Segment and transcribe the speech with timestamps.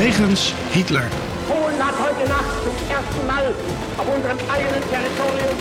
[0.00, 1.08] Wegens Hitler.
[1.46, 3.54] Polen hat heute Nacht zum ersten Mal
[3.98, 5.56] auf unserem eigenen Territorium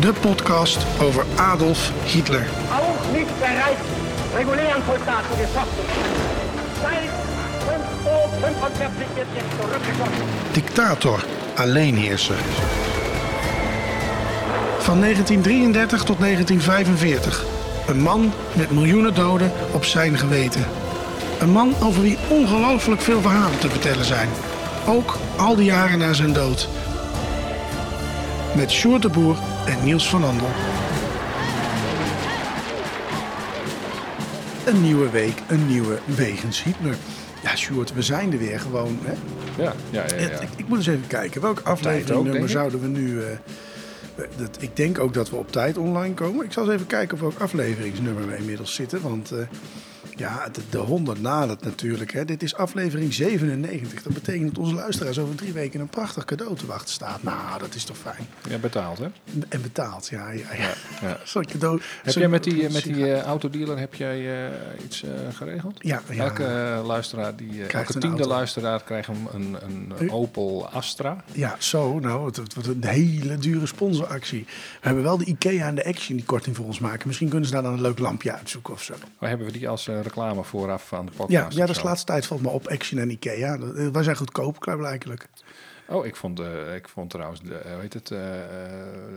[0.00, 2.40] De podcast over Adolf Hitler.
[2.70, 3.84] auch nicht bereits
[4.34, 5.84] regulären Soldaten geschossen.
[6.82, 7.10] Seit
[7.68, 10.26] 5 Uhr 45 wird jetzt zurückgeschossen.
[10.54, 11.18] Dictator,
[11.56, 12.38] alleenheerser.
[14.78, 17.44] Van 1933 tot 1945.
[17.88, 20.64] Een man met miljoenen doden op zijn geweten.
[21.42, 24.28] Een man over wie ongelooflijk veel verhalen te vertellen zijn.
[24.86, 26.68] Ook al die jaren na zijn dood.
[28.56, 30.48] Met Sjoerd de Boer en Niels van Andel.
[34.66, 36.94] Een nieuwe week, een nieuwe Wegens Hitler.
[37.42, 38.98] Ja, Sjoerd, we zijn er weer gewoon.
[39.02, 39.12] Hè?
[39.62, 40.16] Ja, ja, ja.
[40.16, 40.40] ja.
[40.40, 41.40] Ik, ik moet eens even kijken.
[41.40, 42.50] Welk ook, afleveringnummer denk ik.
[42.50, 43.22] zouden we nu...
[43.22, 43.26] eh,
[44.36, 46.44] dat, ik denk ook dat we op tijd online komen.
[46.44, 49.02] Ik zal eens even kijken op welk afleveringsnummer we inmiddels zitten.
[49.02, 49.38] Want eh,
[50.16, 52.12] ja, de, de 100 nadert natuurlijk.
[52.12, 52.24] Hè.
[52.24, 54.02] Dit is aflevering 97.
[54.02, 57.22] Dat betekent dat onze luisteraars over drie weken een prachtig cadeau te wachten staat.
[57.22, 58.26] Nou, dat is toch fijn.
[58.48, 59.06] Ja, betaald, hè?
[59.48, 60.30] En betaald, ja.
[60.30, 60.72] ja, ja.
[61.00, 61.18] ja.
[61.24, 61.80] Zo'n cadeau.
[62.02, 65.76] Heb jij met die, eh, met die eh, autodealer heb jij, eh, iets geregeld?
[65.78, 66.24] Ja, ja.
[66.24, 68.28] Elke luistuiraar, die, elke tiende auto.
[68.28, 69.56] luisteraar krijgt een,
[69.98, 71.24] een, Opel Astra.
[71.32, 71.98] Ja, zo.
[71.98, 74.44] Nou, het, het wordt een hele dure sponsoractie.
[74.80, 77.06] We hebben wel de IKEA en de Action die korting voor ons maken.
[77.06, 78.94] Misschien kunnen ze daar dan een leuk lampje uitzoeken of zo.
[79.18, 81.30] Waar hebben we die als reclame vooraf aan de podcast?
[81.52, 83.54] Ja, ja dat is de laatste tijd valt me op Action en Ikea.
[83.54, 85.28] Eh, Wij zijn goedkoop, klaarblijkelijk.
[85.92, 88.18] Oh, ik vond, eh, ik vond trouwens, de, eh, hoe heet het, eh,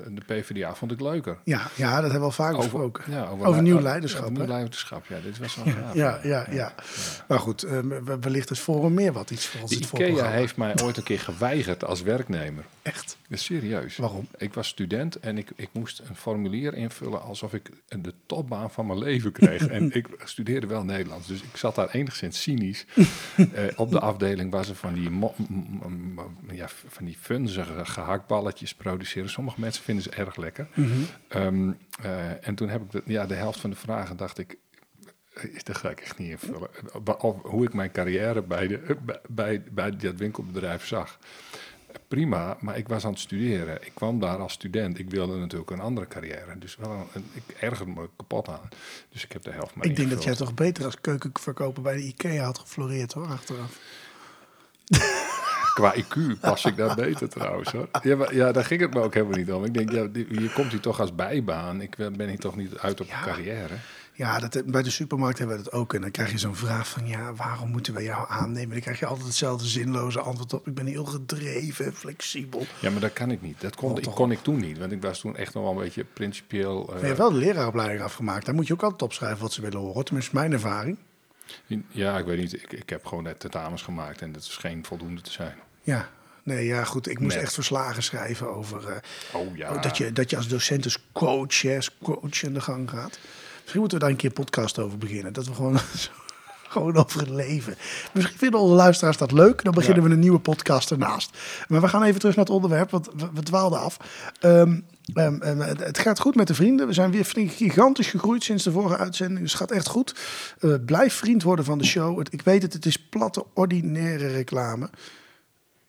[0.08, 1.38] de PvdA vond ik leuker.
[1.44, 3.04] Ja, ja, dat hebben we al vaak besproken.
[3.12, 4.22] ja, over, nieuw oh, leiderschap.
[4.23, 5.20] Over nieuw leiderschap, ja.
[5.23, 5.94] Dit was wel gaaf.
[5.94, 6.73] Ja, ja, ja.
[7.28, 9.72] Maar goed, eh, we- wellicht is Forum meer wat iets voor ons.
[9.72, 12.64] De IKEA heeft mij ooit een keer geweigerd als werknemer.
[12.81, 13.18] Echt.
[13.30, 13.98] Serieus.
[13.98, 14.28] Waarom?
[14.38, 18.86] Ik was student en ik, ik moest een formulier invullen alsof ik de topbaan van
[18.88, 19.68] mijn leven kreeg.
[19.78, 22.86] en ik studeerde wel Nederlands, dus ik zat daar enigszins cynisch
[23.76, 25.09] op de afdeling waar ze van die,
[26.66, 29.30] ja, van die funzige gehaktballetjes produceren.
[29.30, 30.68] Sommige mensen vinden ze erg lekker.
[31.28, 31.72] Ehm,
[32.02, 34.58] eh, en toen heb ik de, ja, de helft van de vragen dacht ik,
[35.34, 36.70] eh, dat ga ik echt niet invullen.
[37.20, 41.20] Of hoe ik mijn carrière bij, de, bij, bij, bij dat winkelbedrijf zag.
[42.08, 43.86] Prima, maar ik was aan het studeren.
[43.86, 45.00] Ik kwam daar als student.
[45.00, 46.58] Ik wilde natuurlijk een andere carrière.
[46.58, 48.70] Dus wel een, ik ergerde me kapot aan.
[49.09, 51.96] Dus ik heb de helft maar Ik denk dat jij toch beter als keukenverkoper bij
[51.96, 53.80] de Ikea had gefloreerd hoor, achteraf.
[55.75, 57.72] Qua IQ pas ik daar beter trouwens.
[57.72, 57.88] Hoor.
[58.02, 59.63] Ja, maar, ja, daar ging het me ook helemaal niet om.
[59.66, 61.81] Ik denk, ja, hier komt hij toch als bijbaan.
[61.81, 63.18] Ik ben hier toch niet uit op Ja.
[63.18, 63.74] een carrière.
[64.13, 65.94] Ja, dat, bij de supermarkt hebben we dat ook.
[65.94, 68.69] En dan krijg je zo'n vraag van, ja, waarom moeten we jou aannemen?
[68.72, 70.68] Dan krijg je altijd hetzelfde zinloze antwoord op.
[70.68, 72.66] Ik ben heel gedreven, flexibel.
[72.80, 73.62] Ja, maar dat kan ik niet.
[73.62, 74.78] Dat kon, Oh, ik, toch kon ik toen niet.
[74.78, 76.81] Want ik was toen echt nog wel een beetje principieel...
[76.81, 78.46] eh, Maar je hebt wel de leraaropleiding afgemaakt.
[78.46, 80.06] Daar moet je ook altijd opschrijven wat ze willen horen.
[80.06, 80.97] Tenminste, mijn ervaring.
[81.88, 82.53] Ja, ik weet niet.
[82.53, 85.56] Ik, ik heb gewoon net tentamens gemaakt en dat is geen voldoende te zijn.
[85.85, 86.09] Ja,
[86.44, 87.09] nee, ja, goed.
[87.09, 88.96] Ik moest echt verslagen schrijven over eh,
[89.41, 89.78] Oh ja.
[89.78, 93.19] dat, je, dat je als docent als coach, hè, als coach in de gang gaat.
[93.62, 95.34] Misschien moeten we daar een keer een podcast over beginnen.
[95.34, 95.79] Dat we gewoon,
[96.75, 97.75] gewoon over het leven.
[98.13, 99.63] Misschien vinden onze luisteraars dat leuk.
[99.63, 100.07] Dan beginnen Ja.
[100.09, 101.38] we een nieuwe podcast ernaast.
[101.68, 103.97] Maar we gaan even terug naar het onderwerp, want we, we dwaalden af.
[104.40, 104.79] Ehm,
[105.13, 106.88] ehm, ehm, het, gaat goed met de vrienden.
[106.88, 109.40] We zijn weer flink gigantisch gegroeid sinds de vorige uitzending.
[109.40, 110.16] Dus het gaat echt goed.
[110.59, 112.18] Eh, blijf vriend worden van de show.
[112.19, 114.90] Het- ik weet het, het is platte, ordinaire reclame.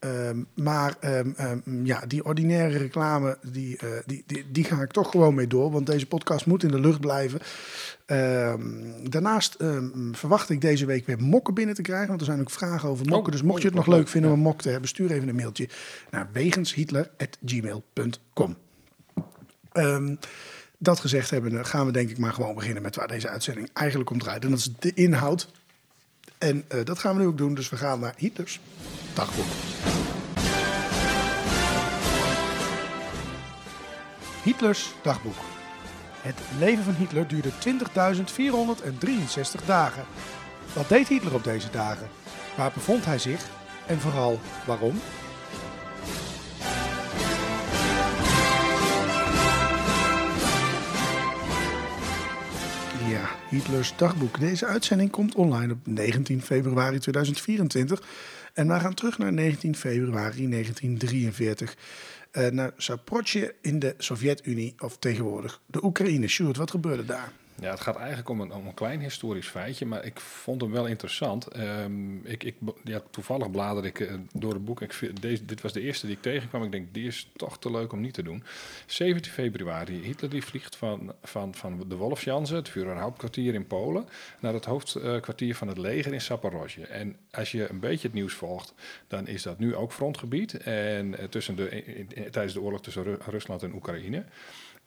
[0.07, 4.91] Ehm, maar ehm, ehm, ja, die ordinaire reclame, die, eh, die, die, die ga ik
[4.91, 5.71] toch gewoon mee door.
[5.71, 7.41] Want deze podcast moet in de lucht blijven.
[9.03, 9.57] Daarnaast
[10.13, 12.09] verwacht ik deze week weer mokken binnen te krijgen.
[12.09, 13.27] Want er zijn ook vragen over mokken.
[13.27, 15.29] Oh, dus mocht je het nog leuk vinden om een mok te hebben, stuur even
[15.29, 15.69] een mailtje
[16.11, 18.57] naar wegenshitler.gmail.com.
[20.79, 24.11] Dat gezegd hebben, gaan we denk ik maar gewoon beginnen met waar deze uitzending eigenlijk
[24.11, 24.45] om draait.
[24.45, 25.49] En dat is de inhoud.
[26.39, 27.55] En eh, dat gaan we nu ook doen.
[27.55, 28.61] Dus we gaan naar Hitlers
[29.15, 29.47] dagboek.
[34.43, 35.37] Hitlers dagboek.
[36.21, 37.51] Het leven van Hitler duurde
[39.61, 40.05] 20.463 dagen.
[40.73, 42.09] Wat deed Hitler op deze dagen?
[42.57, 43.47] Waar bevond hij zich?
[43.87, 45.01] En vooral waarom?
[53.51, 54.41] Hitlers dagboek.
[54.41, 58.03] Deze uitzending komt online op 19 februari 2024.
[58.53, 61.77] En wij gaan terug naar 19 februari 1943.
[62.31, 66.29] eh, naar Zaporozhye in de Sovjet-Unie, of tegenwoordig de Oekraïne.
[66.29, 67.33] Sjoerd, wat gebeurde daar?
[67.61, 71.47] Ja, het gaat eigenlijk om een, klein historisch feitje, maar ik vond hem wel interessant.
[71.47, 72.55] Ehm, ik, ik,
[72.85, 74.81] ja, toevallig bladerde ik eh, door het boek.
[74.81, 76.63] Ik, deze, dit was de eerste die ik tegenkwam.
[76.63, 78.45] Ik denk, die is toch te leuk om niet te doen.
[78.87, 80.03] 17 februari.
[80.03, 84.09] Hitler die vliegt van, van, van de Wolfsjanse, het Führerhauptkwartier in Polen,
[84.41, 86.87] naar het hoofdkwartier van het leger in Zaporozhye.
[86.87, 88.75] En als je een beetje het nieuws volgt,
[89.09, 90.55] dan is dat nu ook frontgebied.
[90.57, 91.85] En eh, tussen de,
[92.31, 94.25] tijdens de oorlog tussen Ru- Rusland en Oekraïne.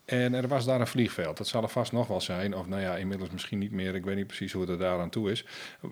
[0.10, 1.38] En er was daar een vliegveld.
[1.38, 2.56] Dat zal er vast nog wel zijn.
[2.56, 3.96] Of nou ja, inmiddels misschien niet meer.
[3.96, 5.46] Ik weet niet precies hoe het er daar aan toe is.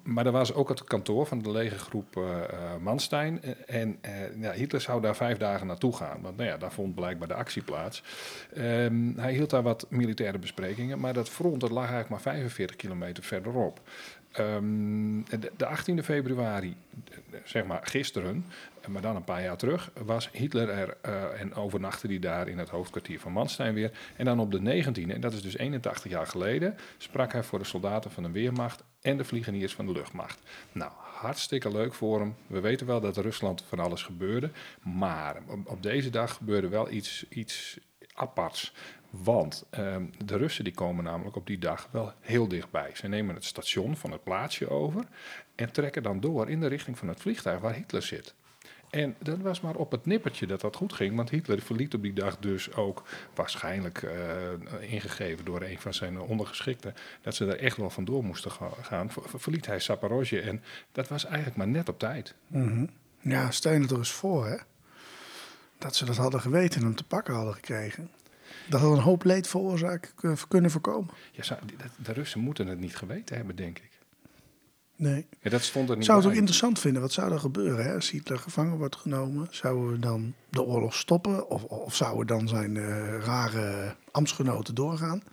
[0.03, 3.41] Maar er was ook het kantoor van de legergroep eh eh, Manstein.
[3.65, 4.11] En eh,
[4.41, 6.21] ja, Hitler zou daar vijf dagen naartoe gaan.
[6.21, 8.03] Want nou ja, daar vond blijkbaar de actie plaats.
[8.53, 10.99] Ehm, hij hield daar wat militaire besprekingen.
[10.99, 13.81] Maar dat front dat lag eigenlijk maar 45 kilometer verderop.
[14.31, 16.75] Ehm, de, de 18e februari,
[17.43, 18.45] zeg maar gisteren,
[18.87, 22.57] maar dan een paar jaar terug, was Hitler er eh, en overnachtte hij daar in
[22.57, 23.91] het hoofdkwartier van Manstein weer.
[24.15, 27.59] En dan op de 19e, en dat is dus 81 jaar geleden, sprak hij voor
[27.59, 30.39] de soldaten van de Weermacht en de vliegeniers van de luchtmacht.
[30.71, 32.35] Nou, hartstikke leuk voor hem.
[32.47, 34.49] We weten wel dat Rusland van alles gebeurde,
[34.81, 37.79] maar op, deze dag gebeurde wel iets, iets
[38.13, 38.73] aparts.
[39.09, 42.91] Want ehm, de Russen die komen namelijk op die dag wel heel dichtbij.
[42.93, 45.03] Ze nemen het station van het plaatsje over
[45.55, 48.35] en trekken dan door in de richting van het vliegtuig waar Hitler zit.
[48.89, 52.01] En dat was maar op het nippertje dat dat goed ging, want Hitler verliet op
[52.01, 53.03] die dag dus ook
[53.35, 58.51] waarschijnlijk eh, ingegeven door een van zijn ondergeschikten dat ze er echt wel vandoor moesten
[58.51, 59.11] ga- gaan.
[59.11, 62.33] Ver- verliet hij Zaporozhye en dat was eigenlijk maar net op tijd.
[63.21, 64.57] Ja, stel je het er eens voor, hè.
[65.77, 68.09] Dat ze dat hadden geweten en hem te pakken hadden gekregen.
[68.69, 71.13] Dat had een hoop leed veroorzaakt eh, kunnen voorkomen.
[71.31, 71.59] Ja,
[72.03, 73.86] de Russen moeten het niet geweten hebben, denk ik.
[74.99, 75.25] Nee.
[75.41, 77.01] Ja, dat stond er Ik niet zou het ook interessant vinden.
[77.01, 77.93] Wat zou er gebeuren hè?
[77.93, 79.47] als Hitler gevangen wordt genomen?
[79.51, 81.49] Zouden we dan de oorlog stoppen?
[81.49, 85.23] Of, of zouden dan zijn eh, rare ambtsgenoten doorgaan?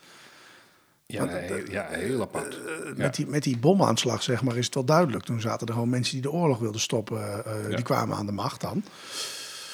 [1.07, 2.59] Ja, nee, ja heel apart.
[2.87, 2.93] Ja.
[2.97, 5.25] Met, die, met die bomaanslag, zeg maar, is het wel duidelijk.
[5.25, 7.45] Toen zaten er gewoon mensen die de oorlog wilden stoppen.
[7.45, 7.77] eh, Ja.
[7.77, 8.85] Die kwamen aan de macht dan.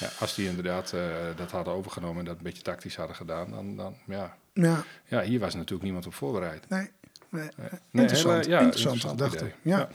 [0.00, 1.02] Ja, als die inderdaad eh,
[1.36, 4.36] dat hadden overgenomen en dat een beetje tactisch hadden gedaan, dan, dan ja.
[4.54, 6.68] Ja, Ja, hier was natuurlijk niemand op voorbereid.
[6.68, 6.90] nee.
[7.30, 7.48] Nee.
[7.90, 9.52] Nee, Interessant, hele- ja, interessante interessant gedachte.
[9.62, 9.88] Ja.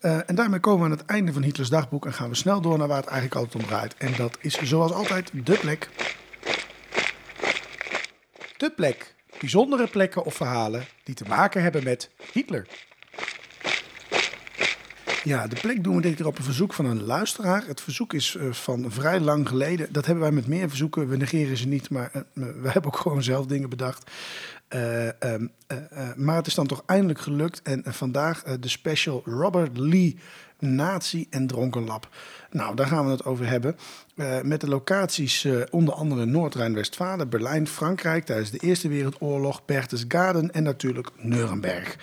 [0.00, 2.60] Eh, en daarmee komen we aan het einde van Hitlers dagboek en gaan we snel
[2.60, 3.94] door naar waar het eigenlijk altijd om draait.
[3.96, 5.88] En dat is zoals altijd de plek.
[8.56, 9.14] De plek.
[9.40, 12.66] Bijzondere plekken of verhalen die te maken hebben met Hitler.
[15.24, 17.64] Ja, de plek doen we dit keer op een verzoek van een luisteraar.
[17.66, 19.92] Het verzoek is eh, van vrij lang geleden.
[19.92, 21.08] Dat hebben wij met meer verzoeken.
[21.08, 24.10] We negeren ze niet, maar eh, we hebben ook gewoon zelf dingen bedacht.
[24.68, 27.62] Eh, ehm, eh, eh, maar het is dan toch eindelijk gelukt.
[27.62, 30.18] En vandaag de special Robert Lee
[30.58, 32.08] Nazi en Dronkenlab.
[32.50, 33.76] Nou, daar gaan we het over hebben.
[34.42, 41.10] Met de locaties onder andere Noord-Rijn-Westfalen, Berlijn, Frankrijk tijdens de Eerste Wereldoorlog, Berchtesgaden en natuurlijk
[41.16, 41.96] Nuremberg.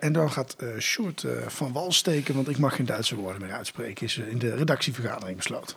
[0.00, 3.52] En dan gaat eh Sjoerd van wal steken, want ik mag geen Duitse woorden meer
[3.52, 5.76] uitspreken, is in de redactievergadering besloten.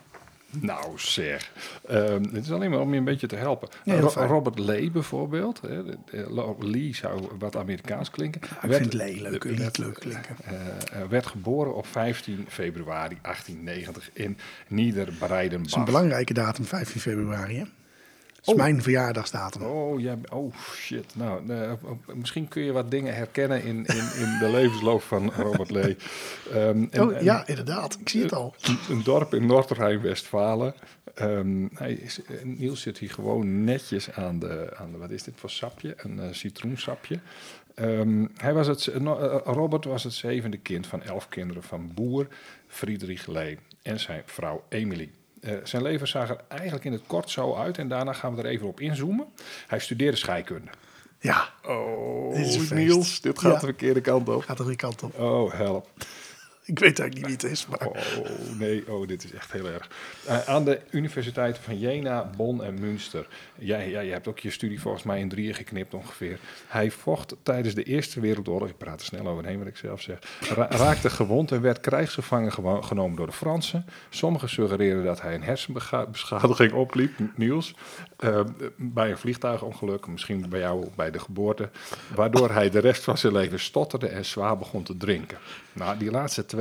[0.60, 1.52] Nou zeg,
[1.88, 3.68] Ehm, het is alleen maar om je een beetje te helpen.
[3.84, 4.28] Ro- fijn.
[4.28, 5.82] Robert Lee bijvoorbeeld, hè,
[6.58, 8.40] Lee zou wat Amerikaans klinken.
[8.62, 10.36] ik vind Lee leuk, werd- leuk klinken.
[10.44, 10.54] eh,
[11.02, 14.38] eh, werd geboren op 15 februari 1890 in
[14.68, 15.58] Niederbreidenbach.
[15.58, 17.56] Dat is een belangrijke datum, 15 februari.
[17.58, 17.64] Hè?
[18.46, 18.58] Is Oh.
[18.58, 19.62] mijn verjaardagsdatum.
[19.62, 21.04] Oh, jij, oh shit.
[21.16, 21.72] Nou, eh,
[22.14, 25.96] misschien kun je wat dingen herkennen in, in, in de levensloop van Robert Lee.
[26.52, 27.98] Ehm, en- oh, ja, inderdaad.
[28.00, 28.54] Ik zie het al.
[28.62, 30.74] Een, een dorp in Noord-Rijn-Westfalen.
[31.14, 35.22] Ehm, hij is, eh, Niels zit hier gewoon netjes aan de, aan de wat is
[35.22, 35.94] dit voor sapje?
[35.96, 37.18] Een eh, citroensapje.
[37.74, 38.84] Ehm, hij was het,
[39.44, 42.26] Robert was het zevende kind van elf kinderen van boer
[42.68, 45.10] Friedrich Lee en zijn vrouw Emily.
[45.46, 48.42] Eh, zijn leven zag er eigenlijk in het kort zo uit en daarna gaan we
[48.42, 49.26] er even op inzoomen.
[49.66, 50.70] Hij studeerde scheikunde.
[51.20, 52.70] Ja, Oh, Dit.
[52.70, 53.58] Niels, dit gaat Ja.
[53.58, 54.42] de verkeerde kant op.
[54.42, 55.18] gaat de goede kant op.
[55.20, 55.88] Oh, help.
[56.66, 57.86] Ik weet eigenlijk niet wie het is, maar...
[57.86, 57.96] Oh
[58.58, 59.90] nee, oh, dit is echt heel erg.
[60.26, 63.28] Eh, aan de universiteiten van Jena, Bonn en Münster.
[63.58, 66.38] Jij, jij, jij hebt ook je studie volgens mij in drieën geknipt ongeveer.
[66.66, 70.18] Hij vocht tijdens de Eerste Wereldoorlog, ik praat er snel overheen wat ik zelf zeg,
[70.54, 72.52] ra- raakte gewond en werd krijgsgevangen
[72.84, 73.86] genomen door de Fransen.
[74.10, 77.74] Sommigen suggereren dat hij een hersenbeschadiging opliep, Niels,
[78.16, 78.40] eh,
[78.76, 81.70] bij een vliegtuigongeluk, misschien bij jou bij de geboorte,
[82.14, 85.38] waardoor hij de rest van zijn leven stotterde en zwaar begon te drinken.
[85.72, 86.54] Nou, die laatste twee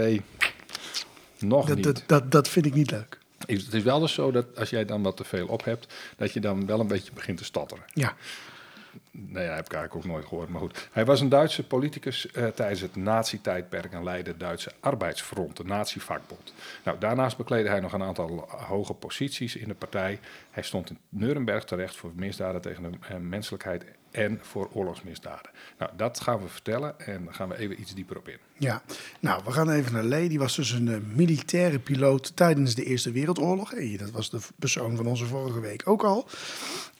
[1.39, 1.83] nog Dat, niet.
[1.83, 3.17] dat, dat, dat vind ik niet leuk.
[3.45, 6.31] Het is wel dus zo dat als jij dan wat te veel op hebt, dat
[6.31, 7.83] je dan wel een beetje begint te stotteren.
[7.93, 8.15] Ja,
[9.11, 10.89] ja, heb ik eigenlijk ook nooit gehoord, maar goed.
[10.91, 15.63] Hij was een Duitse politicus eh, tijdens het nazi-tijdperk en leidde het Duitse Arbeidsfront, de
[15.63, 16.53] nazi-vakbond.
[16.83, 20.19] Nou, daarnaast bekleedde hij nog een aantal hoge posities in de partij.
[20.51, 23.85] Hij stond in Nuremberg terecht voor misdaden tegen de eh, menselijkheid
[24.15, 25.51] en voor oorlogsmisdaden.
[25.77, 28.37] Nou, dat gaan we vertellen en dan gaan we even iets dieper op in.
[28.57, 28.81] Ja,
[29.19, 30.29] nou, we gaan even naar Lee.
[30.29, 33.73] Die was dus een uh, militaire piloot tijdens de Eerste Wereldoorlog.
[33.97, 36.27] Dat was de persoon van onze vorige week ook al.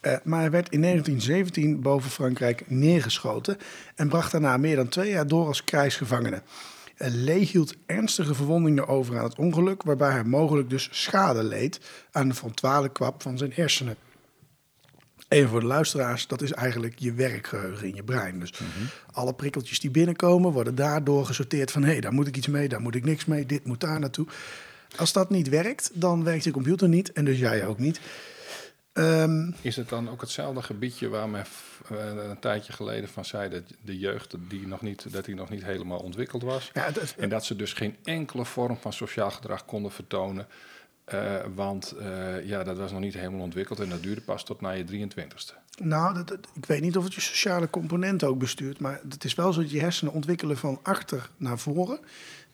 [0.02, 3.58] Uh, maar hij werd in 1917 boven Frankrijk neergeschoten
[3.96, 6.42] en bracht daarna meer dan twee jaar door als krijgsgevangene.
[6.98, 11.80] Uh, Lee hield ernstige verwondingen over aan het ongeluk, waarbij hij mogelijk dus schade leed
[12.12, 13.98] aan de frontale kwap van zijn hersenen.
[15.28, 18.40] Even voor de luisteraars, dat is eigenlijk je werkgeheugen in je brein.
[18.40, 18.54] Dus
[19.12, 21.84] alle prikkeltjes die binnenkomen worden daardoor gesorteerd van...
[21.84, 24.00] hé, hey, daar moet ik iets mee, daar moet ik niks mee, dit moet daar
[24.00, 24.28] naartoe.
[24.96, 28.00] Als dat niet werkt, dan werkt je computer niet en dus jij ook niet.
[28.94, 31.46] Um, is het dan ook hetzelfde gebiedje waar men
[31.92, 31.98] uh,
[32.30, 35.64] een tijdje geleden van zei dat de jeugd die nog niet, dat die nog niet
[35.64, 36.70] helemaal ontwikkeld was?
[36.74, 40.48] Ja, dat, en dat ze dus geen enkele vorm van sociaal gedrag konden vertonen.
[41.14, 44.62] Uh, want uh, ja, dat was nog niet helemaal ontwikkeld en dat duurde pas tot
[44.62, 45.66] na je 23ste.
[45.84, 49.36] Nou, dat, ik weet niet of het je sociale component ook bestuurt, maar het is
[49.36, 52.00] wel zo dat je hersenen ontwikkelen van achter naar voren.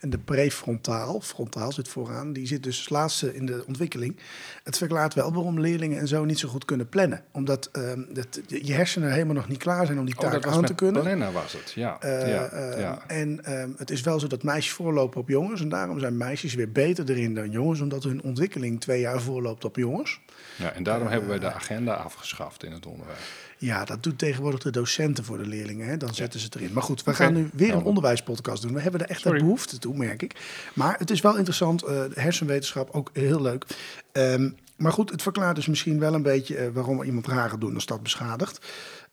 [0.02, 4.18] En de prefrontaal, frontaal zit vooraan, die zit dus als laatste in de ontwikkeling.
[4.64, 7.24] Het verklaart wel waarom leerlingen en zo niet zo goed kunnen plannen.
[7.32, 10.66] Omdat uh, dat, je hersenen helemaal nog niet klaar zijn om die taak oh, aan
[10.66, 11.02] te kunnen.
[11.02, 11.98] plannen was het, ja.
[12.04, 13.04] Uh, ja, uh, ja.
[13.08, 15.62] En ehm, het is wel zo dat meisjes voorlopen op jongens.
[15.62, 19.66] En daarom zijn meisjes weer beter erin dan jongens, omdat hun ontwikkeling twee jaar voorloopt
[19.66, 20.20] op jongens.
[20.56, 23.20] Ja, en daarom hebben wij de agenda afgeschaft in het onderwijs.
[23.62, 25.88] Ja, dat doet tegenwoordig de docenten voor de leerlingen.
[25.88, 25.98] Hè?
[25.98, 26.74] Dan zetten ze het erin.
[26.74, 28.74] Maar goed, we gaan nu weer een onderwijspodcast doen.
[28.74, 30.36] We hebben er echt een behoefte toe, merk ik.
[30.74, 31.84] Maar het is wel interessant.
[31.84, 33.66] Uh, hersenwetenschap ook heel leuk.
[34.12, 37.76] Um, maar goed, het verklaart dus misschien wel een beetje uh, waarom iemand gaat doen
[37.76, 38.60] als dat beschadigt.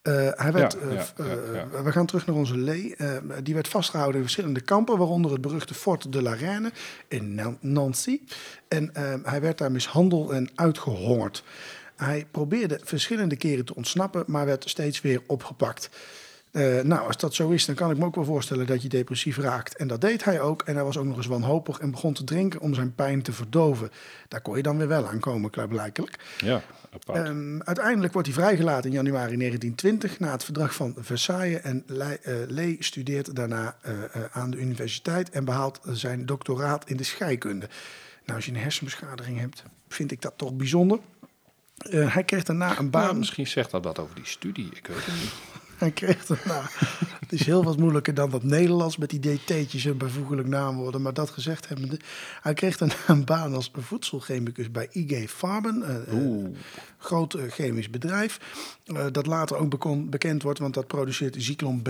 [0.03, 2.97] Uh, hij werd, ja, ja, ja, we gaan terug naar onze Lee.
[3.43, 6.73] die werd vastgehouden in verschillende kampen, waaronder het beruchte Fort de la Reine
[7.09, 8.21] in Nancy.
[8.69, 8.91] En
[9.23, 11.43] hij werd daar mishandeld en uitgehongerd.
[11.99, 15.91] Hij probeerde verschillende keren te ontsnappen, maar werd steeds weer opgepakt.
[16.53, 18.89] Uh, nou, als dat zo is, dan kan ik me ook wel voorstellen dat je
[18.89, 19.77] depressief raakt.
[19.77, 20.63] En dat deed hij ook.
[20.63, 23.33] En hij was ook nog eens wanhopig en begon te drinken om zijn pijn te
[23.33, 23.91] verdoven.
[24.29, 26.19] Daar kon je dan weer wel aan komen, klaarblijkelijk.
[26.39, 26.63] Ja,
[27.15, 31.61] um, uiteindelijk wordt hij vrijgelaten in januari 1920 na het verdrag van Versailles.
[31.61, 33.93] En Le uh, Lee studeert daarna uh,
[34.31, 37.69] aan de universiteit en behaalt zijn doctoraat in de scheikunde.
[38.25, 40.99] Nou, als je een hersenbeschadiging hebt, vind ik dat toch bijzonder.
[41.91, 43.05] Uh, hij kreeg daarna een baan.
[43.05, 45.33] Nou, misschien zegt dat wat over die studie, ik weet het niet.
[45.79, 46.63] hij kreeg daarna.
[47.21, 51.03] het is heel wat moeilijker dan dat Nederlands met die DT'tjes en bijvoeglijk naamwoorden.
[51.03, 52.01] Maar dat gezegd hebbende.
[52.43, 56.11] Hij kreeg daarna een baan als voedselchemicus bij IG Farben.
[56.11, 56.57] Een
[56.99, 58.41] groot uh, chemisch bedrijf.
[59.13, 61.89] Dat later ook bekend wordt, want dat produceert Zyklon B.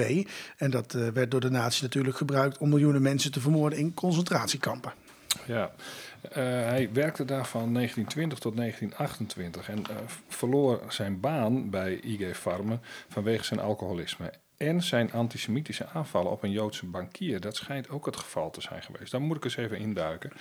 [0.57, 4.93] En dat werd door de natie natuurlijk gebruikt om miljoenen mensen te vermoorden in concentratiekampen.
[5.49, 5.71] Ja,
[6.25, 9.97] uh, hij werkte daar van 1920 tot 1928 en uh,
[10.29, 14.33] verloor zijn baan bij IG Farmen vanwege zijn alcoholisme.
[14.57, 17.41] En zijn antisemitische aanvallen op een Joodse bankier.
[17.41, 19.11] Dat schijnt ook het geval te zijn geweest.
[19.13, 20.33] Daar moet ik eens even induiken.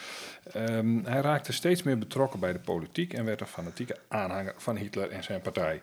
[0.56, 4.76] Um, hij raakte steeds meer betrokken bij de politiek en werd een fanatieke aanhanger van
[4.76, 5.82] Hitler en zijn partij.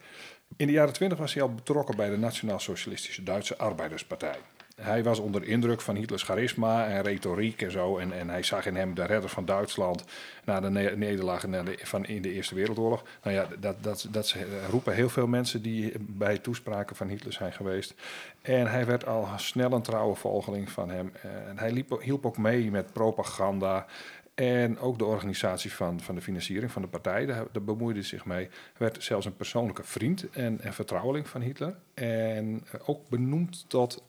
[0.57, 4.37] In de jaren 20 was hij al betrokken bij de Nationaal Socialistische Duitse Arbeiderspartij
[4.75, 7.99] hij was onder indruk van Hitlers charisma en retoriek en zo.
[7.99, 10.05] En, en hij zag in hem de redder van Duitsland
[10.45, 11.45] na de ne nederlaag
[11.83, 13.03] van in de Eerste Wereldoorlog.
[13.23, 14.35] Nou ja, dat, dat, dat
[14.71, 17.95] roepen heel veel mensen die bij toespraken van Hitler zijn geweest.
[18.43, 21.13] En hij werd al snel een trouwe volgeling van hem.
[21.49, 23.87] En hij liep, hielp ook mee met propaganda.
[24.35, 28.49] En ook de organisatie van, van de financiering van de partij, daar, bemoeide zich mee.
[28.77, 31.77] werd zelfs een persoonlijke vriend en, en vertrouweling van Hitler.
[31.95, 34.03] En ook benoemd tot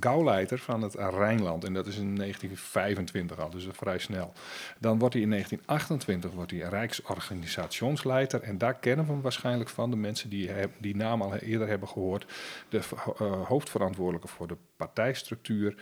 [0.00, 1.64] gauwleider van het Rijnland.
[1.64, 4.32] En dat is in 1925 al, dus vrij snel.
[4.78, 8.42] Dan wordt hij in 1928 wordt hij Rijksorganisationsleider.
[8.42, 9.90] En daar kennen we hem waarschijnlijk van.
[9.90, 12.26] De mensen die die naam al eerder hebben gehoord.
[12.68, 12.80] De
[13.20, 15.74] uh, hoofdverantwoordelijke voor de partijstructuur.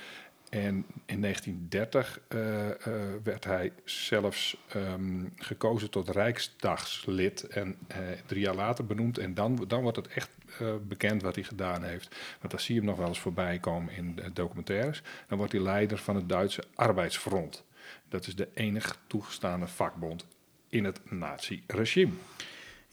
[0.50, 2.75] En in 1930 uh, uh,
[3.23, 9.19] werd hij zelfs um, gekozen tot Rijksdagslid en uh, drie jaar later benoemd.
[9.19, 10.30] En dan, dan wordt het echt
[10.88, 12.16] bekend wat hij gedaan heeft.
[12.38, 15.02] Want dan zie je hem nog wel eens voorbij komen in documentaires.
[15.28, 17.64] Dan wordt hij leider van het Duitse Arbeidsfront.
[18.09, 20.26] Dat is de enige toegestane vakbond
[20.69, 22.12] in het nazi-regime.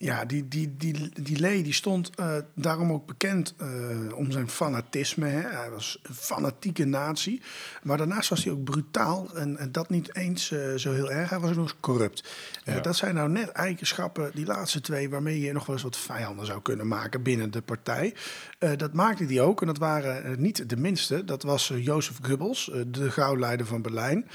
[0.00, 4.48] Ja, die, die, die, die Lee die stond uh, daarom ook bekend uh, om zijn
[4.48, 5.26] fanatisme.
[5.26, 5.40] Hè.
[5.40, 7.42] Hij was een fanatieke nazi.
[7.82, 9.28] Maar daarnaast was hij ook brutaal.
[9.34, 11.30] En, en dat niet eens uh, zo heel erg.
[11.30, 12.24] Hij was ook nog eens corrupt.
[12.64, 12.80] Ja.
[12.80, 16.46] Dat zijn nou net eigenschappen, die laatste twee, waarmee je nog wel eens wat vijanden
[16.46, 18.14] zou kunnen maken binnen de partij.
[18.76, 19.60] dat maakte hij ook.
[19.60, 21.24] En dat waren niet de minste.
[21.24, 24.28] Dat was Jozef Goebbels, de gauwleider van Berlijn.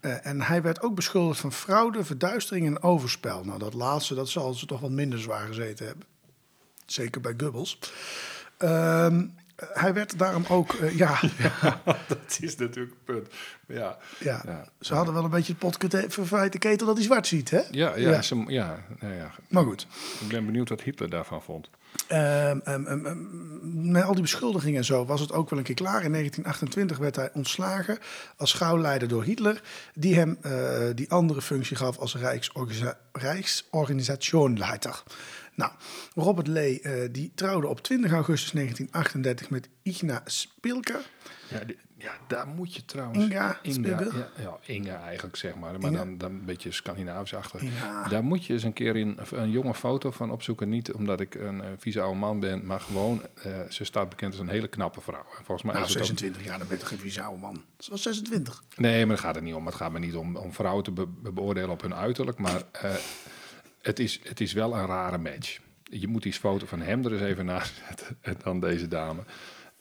[0.00, 0.08] Ja.
[0.10, 3.44] en hij werd ook beschuldigd van fraude, verduistering en overspel.
[3.44, 6.06] Nou, dat laatste, dat zal ze toch wat minder minder zwaar gezeten hebben.
[6.86, 7.78] Zeker bij Goebbels.
[8.58, 11.20] Ehm, hij werd daarom ook, eh, ja,
[12.08, 13.28] dat is natuurlijk een punt.
[13.68, 14.68] Ja, ja, Ja.
[14.80, 17.58] ze hadden wel een beetje het potverwijt ketel dat hij zwart ziet, hè?
[17.70, 18.22] ja, ja, Ja.
[18.22, 19.30] ze- ja, nou ja.
[19.48, 19.86] Maar goed.
[20.20, 21.70] Ik ben benieuwd wat Hitler daarvan vond.
[22.06, 25.74] Ehm, ehm, ehm, met al die beschuldigingen en zo was het ook wel een keer
[25.74, 26.04] klaar.
[26.04, 27.98] In 1928 werd hij ontslagen
[28.36, 29.62] als schouwleider door Hitler,
[29.94, 30.52] die hem eh,
[30.94, 32.16] die andere functie gaf als
[33.12, 35.02] Rijksorganisa-.
[35.54, 35.72] Nou,
[36.14, 41.00] Robert Lee eh, die trouwde op 20 augustus 1938 met Igna Spilker.
[41.50, 43.18] Ja, die- ja, daar moet je trouwens...
[43.24, 45.80] Inga Inga, ja, ja, Inga eigenlijk, zeg maar.
[45.80, 46.04] Maar Inga?
[46.04, 47.60] dan, dan een beetje Scandinavisch-achtig.
[47.62, 48.08] Inga.
[48.08, 50.68] Daar moet je eens een keer in, een jonge foto van opzoeken.
[50.68, 53.22] Niet omdat ik een eh, vieze oude man ben, maar gewoon...
[53.42, 55.24] eh, ze staat bekend als een hele knappe vrouw.
[55.38, 57.64] En volgens mij Nou, is het ook- 26 jaar, dan ben je geen vieze man.
[57.78, 58.62] Ze was 26.
[58.76, 59.66] Nee, maar daar gaat het niet om.
[59.66, 62.38] Het gaat me niet om, om vrouwen te be- be- beoordelen op hun uiterlijk.
[62.38, 62.62] Maar
[63.84, 65.58] het, is, het is wel een rare match.
[65.82, 69.22] Je moet die foto van hem er eens even naast zetten en dan deze dame.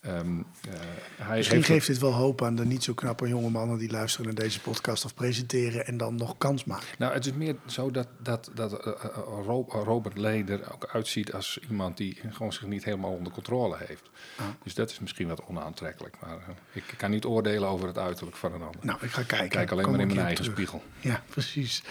[0.03, 0.73] Ehm, eh,
[1.17, 3.91] hij Misschien heeft- geeft dit wel hoop aan de niet zo knappe jonge mannen die
[3.91, 6.87] luisteren naar deze podcast of presenteren en dan nog kans maken.
[6.97, 9.09] Nou, het is meer zo dat, dat, dat eh, eh,
[9.45, 13.75] Ro- Robert Lee er ook uitziet als iemand die gewoon zich niet helemaal onder controle
[13.79, 14.09] heeft.
[14.37, 14.45] Ah.
[14.63, 16.15] Dus dat is misschien wat onaantrekkelijk.
[16.21, 16.37] Maar
[16.73, 18.79] ik kan niet oordelen over het uiterlijk van een ander.
[18.85, 19.45] Nou, ik ga kijken.
[19.45, 20.51] ik kijk alleen maar in mijn eigen terug.
[20.53, 20.83] spiegel.
[20.99, 21.83] Ja, precies.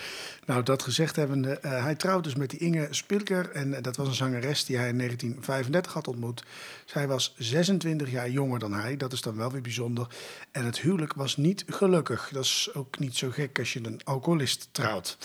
[0.46, 3.50] Nou, dat gezegd hebbende, hij trouwt dus met die Inge Spilker.
[3.50, 6.44] En dat was een zangeres die hij in 1935 had ontmoet.
[6.84, 8.96] Zij was 26 jaar jonger dan hij.
[8.96, 10.06] Dat is dan wel weer bijzonder.
[10.50, 12.28] En het huwelijk was niet gelukkig.
[12.32, 15.18] Dat is ook niet zo gek als je een alcoholist trouwt.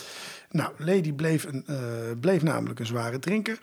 [0.51, 1.77] Nou, Lady bleef, een, eh,
[2.19, 3.59] bleef namelijk een zware drinker.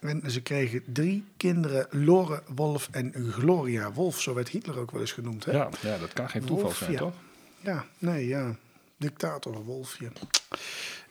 [0.00, 4.20] En ze kregen drie kinderen, Lore Wolf en Gloria Wolf.
[4.20, 5.44] Zo werd Hitler ook wel eens genoemd.
[5.44, 5.52] Hè?
[5.52, 6.98] Ja, ja, dat kan geen toeval Wolf, zijn, ja.
[6.98, 7.14] toch?
[7.60, 8.56] Ja, nee, ja.
[8.98, 10.08] Dictator, wolfje.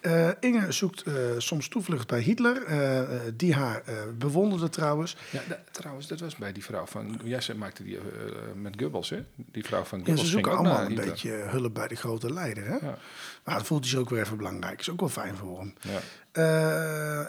[0.01, 3.01] Eh, Inge zoekt eh, soms toevlucht bij Hitler, eh,
[3.33, 3.83] die haar
[4.17, 5.15] bewonderde trouwens.
[5.31, 7.19] Ja, da- trouwens, dat was bij die vrouw van...
[7.23, 7.99] Jij zei, maakte die
[8.55, 9.23] met Goebbels, hè?
[9.35, 11.05] Die vrouw van Goebbels ze zoeken allemaal een Hitler.
[11.05, 12.65] beetje hulp bij de grote leider.
[12.65, 12.75] Hè?
[12.75, 12.97] Ja.
[13.43, 14.79] Maar dat voelt hij zich ook weer even belangrijk.
[14.79, 15.73] Is ook wel fijn voor hem.
[15.81, 15.99] Ja.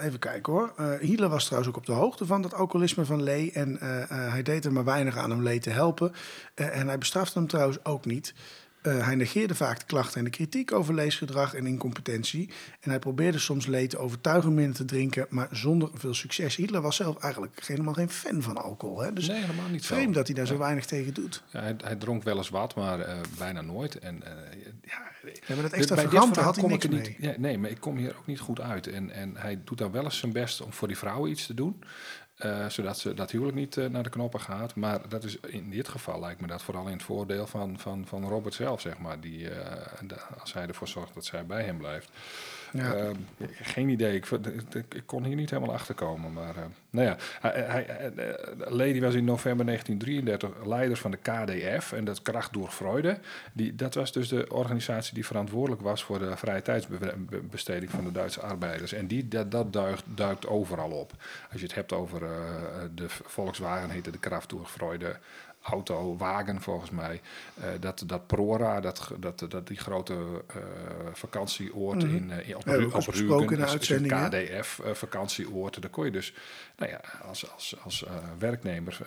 [0.01, 0.73] Even kijken hoor.
[1.01, 3.53] Hitler was trouwens ook op de hoogte van dat alcoholisme van Lee.
[3.53, 3.77] En
[4.09, 6.13] hij deed er maar weinig aan om Lee te helpen.
[6.55, 8.35] En hij bestrafte hem trouwens ook niet.
[8.83, 12.51] Eh, hij negeerde vaak de klachten en de kritiek over leesgedrag en incompetentie.
[12.81, 16.57] En hij probeerde soms Lee te overtuigen minder te drinken, maar zonder veel succes.
[16.57, 19.01] Hitler was zelf eigenlijk helemaal geen fan van alcohol.
[19.01, 19.13] Hè?
[19.13, 21.43] Dus Nee, helemaal niet vreemd dat hij daar zo weinig tegen doet.
[21.53, 23.99] Ja, hij, hij dronk wel eens wat, maar eh, bijna nooit.
[23.99, 24.33] En, eh,
[24.83, 24.99] ja,
[25.47, 27.01] Ja, maar dat extravagante had hij niks ik mee.
[27.01, 28.87] niet, ja, nee, maar ik kom hier ook niet goed uit.
[28.87, 31.55] En, en hij doet dan wel eens zijn best om voor die vrouwen iets te
[31.55, 31.83] doen.
[32.39, 34.75] Eh, zodat ze dat huwelijk niet eh, naar de knoppen gaat.
[34.75, 38.07] Maar dat is in dit geval lijkt me dat vooral in het voordeel van, van,
[38.07, 39.21] van Robert zelf, zeg maar.
[39.21, 42.11] Die, eh, als hij ervoor zorgt dat zij bij hem blijft.
[42.73, 42.95] Ja.
[42.95, 43.11] Eh,
[43.63, 44.15] geen idee.
[44.15, 44.27] Ik,
[44.73, 46.33] ik, kon hier niet helemaal achter komen.
[46.33, 51.17] Maar eh, nou ja, hij, hij, eh, Lady was in november 1933 leider van de
[51.17, 51.93] KDF.
[51.93, 53.19] En dat Kracht door Freude.
[53.53, 58.13] Die, dat was dus de organisatie die verantwoordelijk was voor de vrije tijdsbesteding van de
[58.13, 58.93] Duitse arbeiders.
[58.93, 61.13] En die, dat, dat duikt, duikt overal op.
[61.51, 62.31] Als je het hebt over eh,
[62.95, 65.17] de Volkswagen, heette de Kraft door Freude
[65.71, 67.21] auto, wagen volgens mij.
[67.55, 70.45] Eh, dat, dat Prora, dat, dat, dat die grote
[71.13, 73.23] vakantieoord in, eh, in, op, ook op is-
[74.29, 75.81] KDF vakantieoord.
[75.83, 76.35] Daar kon je dus,
[76.77, 78.05] nou ja, als, als, als
[78.39, 78.99] werknemer...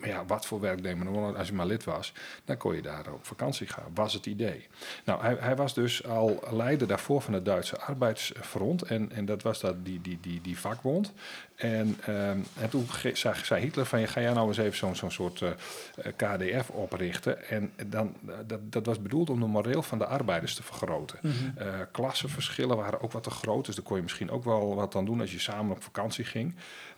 [0.00, 2.12] maar ja, wat voor werknemer, dan als je maar lid was,
[2.44, 4.66] dan kon je daar op vakantie gaan, was het idee.
[5.04, 9.42] Nou, hij, hij was dus al leider daarvoor van het Duitse arbeidsfront en, en dat
[9.42, 11.12] was dat, die, die, die, die vakbond.
[11.60, 15.42] En, ehm, en toen zei, Hitler van, ga jij nou eens even zo'n zo'n soort
[15.42, 15.50] eh,
[15.96, 17.48] eh, KDF oprichten.
[17.48, 21.18] En dan, eh, dat, dat was bedoeld om de moreel van de arbeiders te vergroten.
[21.56, 24.94] Eh, klassenverschillen waren ook wat te groot, dus daar kon je misschien ook wel wat
[24.94, 26.54] aan doen als je samen op vakantie ging.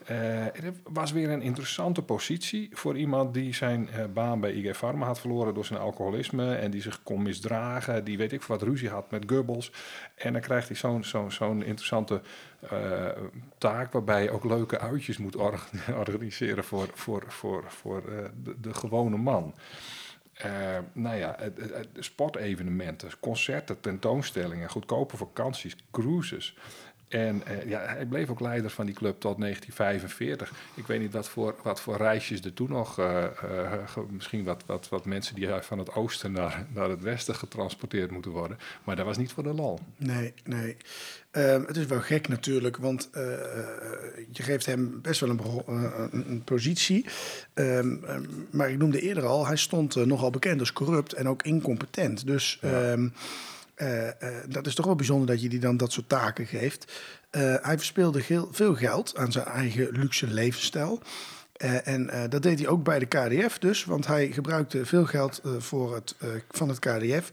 [0.06, 0.16] Eh,
[0.52, 5.06] het was weer een interessante positie voor iemand die zijn eh, baan bij IG Pharma
[5.06, 8.88] had verloren door zijn alcoholisme en die zich kon misdragen, die weet ik wat ruzie
[8.88, 9.72] had met Goebbels.
[10.14, 12.20] En dan krijgt hij zo'n zo'n zo'n interessante
[12.70, 13.08] eh,
[13.58, 15.68] taak waarbij je ook leuke uitjes moet or-
[16.04, 19.54] organiseren voor, voor, voor, voor eh, de, de gewone man.
[20.32, 21.36] Eh, nou ja,
[21.98, 26.56] sportevenementen, concerten, tentoonstellingen, goedkope vakanties, cruises.
[27.12, 30.52] En eh, ja, hij bleef ook leider van die club tot 1945.
[30.74, 32.98] Ik weet niet wat voor, wat voor reisjes er toen nog...
[32.98, 37.34] eh, eh, misschien wat, wat, wat mensen die van het oosten naar, naar het westen
[37.34, 38.58] getransporteerd moeten worden.
[38.84, 39.78] Maar dat was niet voor de lol.
[39.96, 40.76] Nee, nee.
[41.30, 43.08] Ehm, het is wel gek natuurlijk, want
[44.32, 47.06] je geeft hem best wel een, een, een positie.
[47.54, 51.42] Ehm, ehm, maar ik noemde eerder al, hij stond nogal bekend als corrupt en ook
[51.42, 52.26] incompetent.
[52.26, 52.60] Dus
[53.74, 54.14] eh, eh,
[54.48, 56.92] dat is toch wel bijzonder dat je die dan dat soort taken geeft.
[57.30, 61.02] Eh, hij verspeelde veel geld aan zijn eigen luxe levensstijl.
[61.62, 65.06] Eh, en eh, dat deed hij ook bij de KDF dus, want hij gebruikte veel
[65.06, 66.14] geld eh, voor het,
[66.50, 67.30] van het KDF.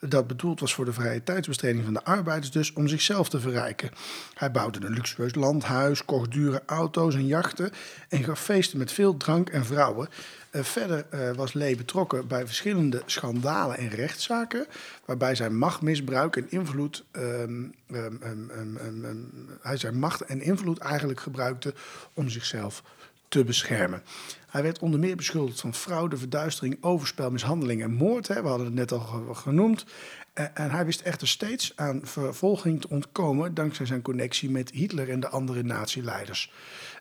[0.00, 3.90] Dat bedoeld was voor de vrije tijdsbesteding van de arbeiders dus om zichzelf te verrijken.
[4.34, 7.70] Hij bouwde een luxueus landhuis, kocht dure auto's en jachten
[8.08, 10.08] en gaf feesten met veel drank en vrouwen.
[10.52, 14.66] Verder was Lee betrokken bij verschillende schandalen en rechtszaken,
[15.04, 19.16] waarbij zijn machtmisbruik en invloed, ehm, ehm, ehm,
[19.60, 21.74] hij zijn macht en invloed eigenlijk gebruikte
[22.14, 23.01] om zichzelf te
[23.40, 24.02] beschermen.
[24.48, 28.28] Hij werd onder meer beschuldigd van fraude, verduistering, overspel, mishandeling en moord.
[28.28, 28.42] Hè.
[28.42, 29.84] We hadden het net al ge- genoemd.
[30.32, 35.20] En hij wist echter steeds aan vervolging te ontkomen dankzij zijn connectie met Hitler en
[35.20, 36.52] de andere nazi-leiders.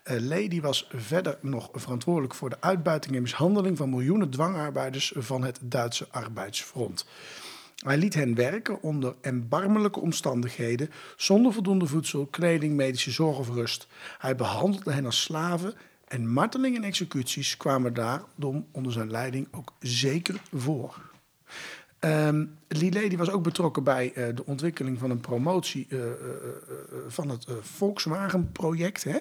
[0.04, 5.44] Eh, die was verder nog verantwoordelijk voor de uitbuiting en mishandeling van miljoenen dwangarbeiders van
[5.44, 7.06] het Duitse arbeidsfront.
[7.76, 13.88] Hij liet hen werken onder erbarmelijke omstandigheden, zonder voldoende voedsel, kleding, medische zorg of rust.
[14.18, 15.74] Hij behandelde hen als slaven
[16.12, 21.12] en marteling en executies kwamen daarom onder zijn leiding ook zeker voor.
[22.02, 26.08] Ehm Lillet die was ook betrokken bij eh, de ontwikkeling van een promotie eh, eh,
[27.08, 29.04] van het Volkswagen-project.
[29.04, 29.18] hè.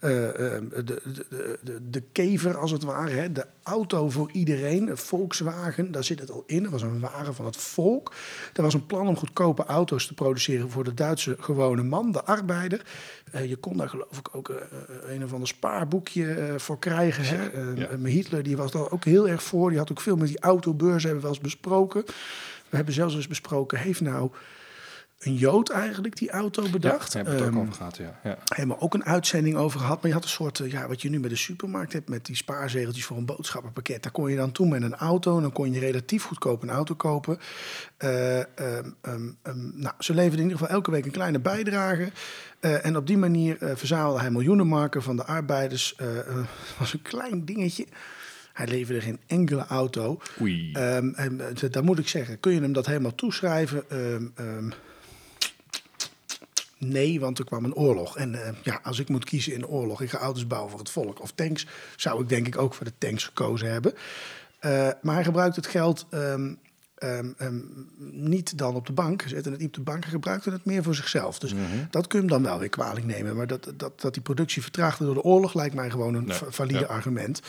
[0.00, 3.32] Eh, eh, de, de, de, de, kever als het ware, hè.
[3.32, 6.62] de auto voor iedereen, een Volkswagen, daar zit het al in.
[6.62, 8.12] Dat was een wagen van het volk.
[8.54, 12.24] Er was een plan om goedkope auto's te produceren voor de Duitse gewone man, de
[12.24, 12.86] arbeider.
[13.46, 14.52] Je kon daar geloof ik ook
[15.02, 17.24] een of ander spaarboekje voor krijgen.
[17.24, 17.60] Hè.
[17.74, 17.96] Ja.
[18.04, 19.70] Hitler die was daar ook heel erg voor.
[19.70, 22.04] Die had ook veel met die autobeurs hebben we wel eens besproken.
[22.68, 24.30] We hebben zelfs eens besproken, heeft nou
[25.20, 27.12] een Jood eigenlijk die auto bedacht?
[27.12, 28.20] Ja, daar hebben we het ook Ehm, over gehad, ja.
[28.30, 28.38] ja.
[28.54, 29.96] hebben we ook een uitzending over gehad.
[29.96, 32.08] Maar je had een soort, eh, ja, wat je nu bij de supermarkt hebt...
[32.08, 34.02] met die spaarzegeltjes voor een boodschappenpakket.
[34.02, 35.36] Daar kon je dan toe met een auto.
[35.36, 37.38] En dan kon je relatief goedkoop een auto kopen.
[37.96, 39.30] Eh, ehm, ehm,
[39.74, 42.12] nou, ze leverden in ieder geval elke week een kleine bijdrage.
[42.60, 45.94] Eh, en op die manier verzamelde hij miljoenen marken van de arbeiders.
[45.94, 46.06] Eh,
[46.78, 47.86] was een klein dingetje.
[48.60, 50.20] Hij leverde geen enkele auto.
[50.40, 50.72] Oei.
[50.72, 53.90] Ehm, en, eh, dan moet ik zeggen, kun je hem dat helemaal toeschrijven?
[53.90, 54.70] Ehm, ehm,
[56.78, 58.16] nee, want er kwam een oorlog.
[58.16, 60.90] En eh, ja, als ik moet kiezen in oorlog, ik ga auto's bouwen voor het
[60.90, 63.94] volk of tanks, zou ik denk ik ook voor de tanks gekozen hebben.
[64.58, 66.06] Eh, maar hij gebruikte het geld
[68.12, 70.82] niet dan op de bank, zette het niet op de bank, hij gebruikte het meer
[70.82, 71.38] voor zichzelf.
[71.38, 71.54] Dus
[71.90, 73.36] dat kun je hem dan wel weer kwalijk nemen.
[73.36, 76.38] Maar dat, dat, dat die productie vertraagde door de oorlog lijkt mij gewoon een Nee,
[76.48, 76.86] valide ja.
[76.86, 77.40] argument.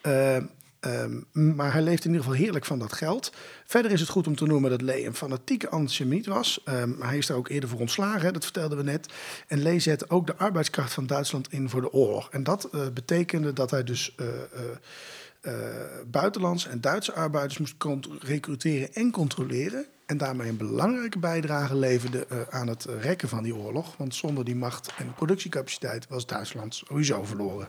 [0.00, 0.44] Ehm,
[0.80, 3.32] ehm, maar hij leeft in ieder geval heerlijk van dat geld.
[3.66, 6.60] Verder is het goed om te noemen dat Lee een fanatieke antisemiet was.
[6.64, 9.12] Ehm, hij is daar ook eerder voor ontslagen, dat vertelden we net.
[9.46, 12.30] En Lee zette ook de arbeidskracht van Duitsland in voor de oorlog.
[12.30, 14.34] En dat eh, betekende dat hij dus eh, eh,
[15.40, 15.54] eh,
[16.06, 17.74] buitenlandse en Duitse arbeiders moest
[18.20, 19.86] recruteren en controleren.
[20.06, 23.96] En daarmee een belangrijke bijdrage leverde aan het rekken van die oorlog.
[23.96, 27.68] Want zonder die macht en productiecapaciteit was Duitsland sowieso verloren.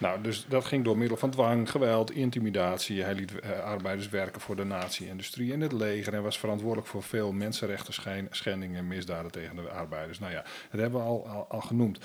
[0.00, 3.02] Nou, dus dat ging door middel van dwang, geweld, intimidatie.
[3.02, 7.02] Hij liet eh, arbeiders werken voor de nazi-industrie en het leger en was verantwoordelijk voor
[7.02, 7.94] veel mensenrechten
[8.30, 10.18] schendingen en misdaden tegen de arbeiders.
[10.18, 11.98] Nou ja, dat hebben we al, al genoemd.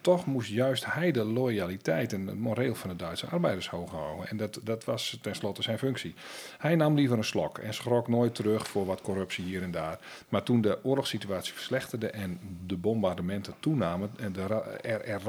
[0.00, 4.28] Toch moest juist hij de loyaliteit en het moreel van de Duitse arbeiders hoog houden.
[4.28, 6.14] En dat, dat was tenslotte zijn functie.
[6.58, 9.98] Hij nam liever een slok en schrok nooit terug voor wat corruptie hier en daar.
[10.28, 15.22] Maar toen de oorlogssituatie verslechterde en de bombardementen toenamen en de er, er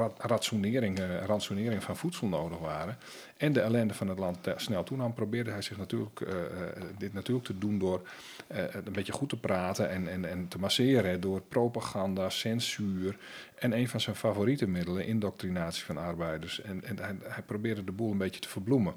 [1.72, 2.98] eh, van voedsel nodig waren
[3.36, 7.12] en de ellende van het land snel toenam, probeerde hij zich natuurlijk, eh, eh, dit
[7.12, 8.08] natuurlijk te doen door
[8.46, 13.16] eh, het een beetje goed te praten en, en, en te masseren door propaganda, censuur
[13.54, 16.60] en een van zijn favoriete middelen, indoctrinatie van arbeiders.
[16.60, 18.94] En, en hij, hij probeerde de boel een beetje te verbloemen.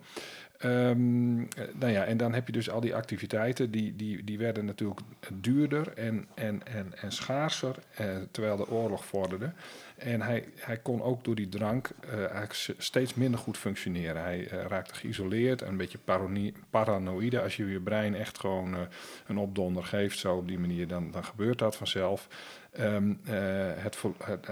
[0.60, 4.38] Ehm, eh, nou ja, en dan heb je dus al die activiteiten, die, die, die
[4.38, 5.00] werden natuurlijk
[5.34, 9.52] duurder en, en, en, en schaarser eh, terwijl de oorlog vorderde.
[10.00, 14.22] En hij, hij kon ook door die drank eh, eigenlijk steeds minder goed functioneren.
[14.22, 16.00] Hij eh, raakte geïsoleerd en een beetje
[16.70, 17.42] paranoïde.
[17.42, 18.76] Als je je brein echt gewoon
[19.28, 22.28] een opdonder geeft, zo op die manier, dan, dan gebeurt dat vanzelf.
[22.72, 23.34] Ehm, eh,
[23.76, 23.98] het,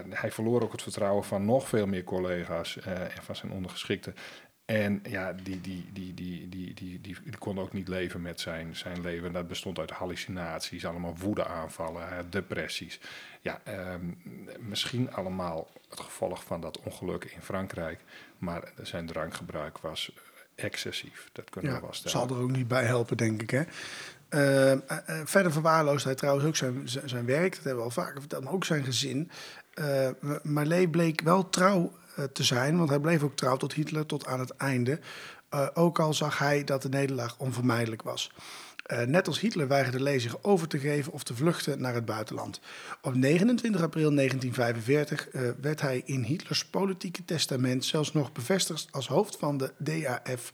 [0.10, 4.15] hij verloor ook het vertrouwen van nog veel meer collega's en van zijn ondergeschikten.
[4.68, 8.40] En ja, die, die, die, die, die, die, die, die kon ook niet leven met
[8.40, 9.34] zijn, zijn leven.
[9.34, 13.00] Dat bestond uit hallucinaties, allemaal woedeaanvallen, depressies.
[13.42, 14.06] Ja, ehm,
[14.60, 18.00] misschien allemaal het gevolg van dat ongeluk in Frankrijk.
[18.38, 20.12] Maar zijn drankgebruik was
[20.56, 21.30] excessief.
[21.32, 22.28] Dat kunnen Ja, we wel stellen.
[22.28, 23.50] zal er ook niet bij helpen, denk ik.
[23.50, 23.64] Hè?
[24.30, 27.56] Eh, eh, eh, verder verwaarloosde hij trouwens ook zijn, zijn, zijn werk.
[27.56, 29.32] Dat hebben we al vaker verteld, maar ook zijn gezin.
[29.74, 30.10] Eh
[30.44, 31.92] maar Lee bleek wel trouw
[32.34, 35.00] te zijn, want hij bleef ook trouw tot Hitler tot aan het einde.
[35.50, 38.32] Eh, ook al zag hij dat de nederlaag onvermijdelijk was.
[38.86, 42.06] Eh, net als Hitler weigerde Lee zich over te geven of te vluchten naar het
[42.06, 42.60] buitenland.
[43.02, 49.08] Op 29 april 1945 uh, werd hij in Hitlers politieke testament zelfs nog bevestigd als
[49.08, 50.54] hoofd van de DAF,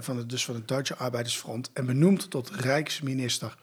[0.00, 3.56] van het, dus van het Duitse Arbeidersfront, en benoemd tot Rijksminister.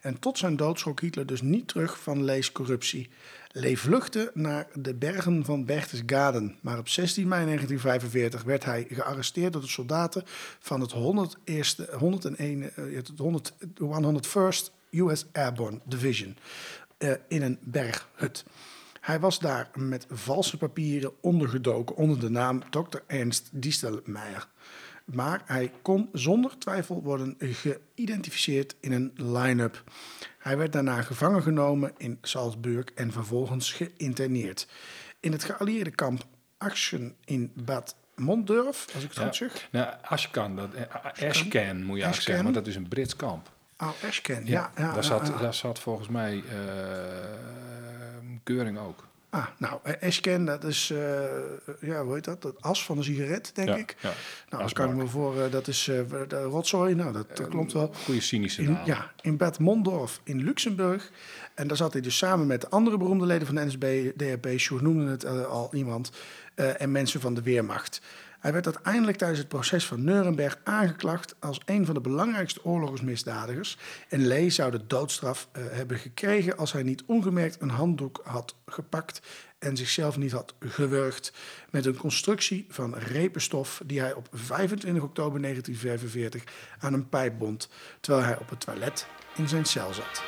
[0.00, 3.08] En tot zijn dood schrok Hitler dus niet terug van Lees corruptie.
[3.52, 9.52] Lee vluchtte naar de bergen van Berchtesgaden, maar op 16 mei 1945 werd hij gearresteerd
[9.52, 10.22] door de soldaten
[10.58, 16.36] van het 101e, 101, het 100, 101st US Airborne Division
[16.98, 18.44] uh, in een berghut.
[19.00, 22.98] Hij was daar met valse papieren ondergedoken onder de naam Dr.
[23.06, 24.48] Ernst Distelmeier.
[25.04, 29.84] Maar hij kon zonder twijfel worden geïdentificeerd in een line-up.
[30.38, 34.66] Hij werd daarna gevangen genomen in Salzburg en vervolgens geïnterneerd.
[35.20, 36.24] In het geallieerde kamp
[36.58, 39.24] Action in Bad Montdurf, als ik het Ja.
[39.24, 39.68] goed zeg.
[39.70, 40.94] Nou, Ashkan, dat, eh,
[41.28, 43.50] Ashcan moet je eigenlijk zeggen, want dat is een Brits kamp.
[43.78, 44.72] Oh, Ashcan, ja.
[44.76, 47.38] ja, daar, zat, daar zat volgens mij eh
[48.42, 49.08] Keuring ook.
[49.30, 50.98] Ah, nou, eh, Ashcan, dat is, eh,
[51.80, 52.42] ja, hoe heet dat?
[52.42, 53.96] Dat as van een sigaret, denk Ja, ik.
[54.00, 54.12] ja.
[54.48, 55.84] Nou, dat kan ik me voor, eh, dat is
[56.28, 56.94] de rotzooi.
[56.94, 57.92] Nou, dat, dat klopt wel.
[58.04, 58.86] Goede cynische In, naam.
[58.86, 61.10] ja, in Bad Mondorf in Luxemburg.
[61.54, 64.58] En daar zat hij dus samen met de andere beroemde leden van de NSB, DHB,
[64.58, 66.10] Sjoerd noemde het al iemand,
[66.54, 68.00] en mensen van de Weermacht.
[68.40, 73.78] Hij werd uiteindelijk tijdens het proces van Nuremberg aangeklaagd als een van de belangrijkste oorlogsmisdadigers.
[74.08, 78.54] En Lee zou de doodstraf eh, hebben gekregen als hij niet ongemerkt een handdoek had
[78.66, 79.20] gepakt
[79.58, 81.32] en zichzelf niet had gewurgd
[81.70, 86.44] met een constructie van repenstof die hij op 25 oktober 1945
[86.78, 87.68] aan een pijp bond,
[88.00, 90.22] terwijl hij op het toilet in zijn cel zat.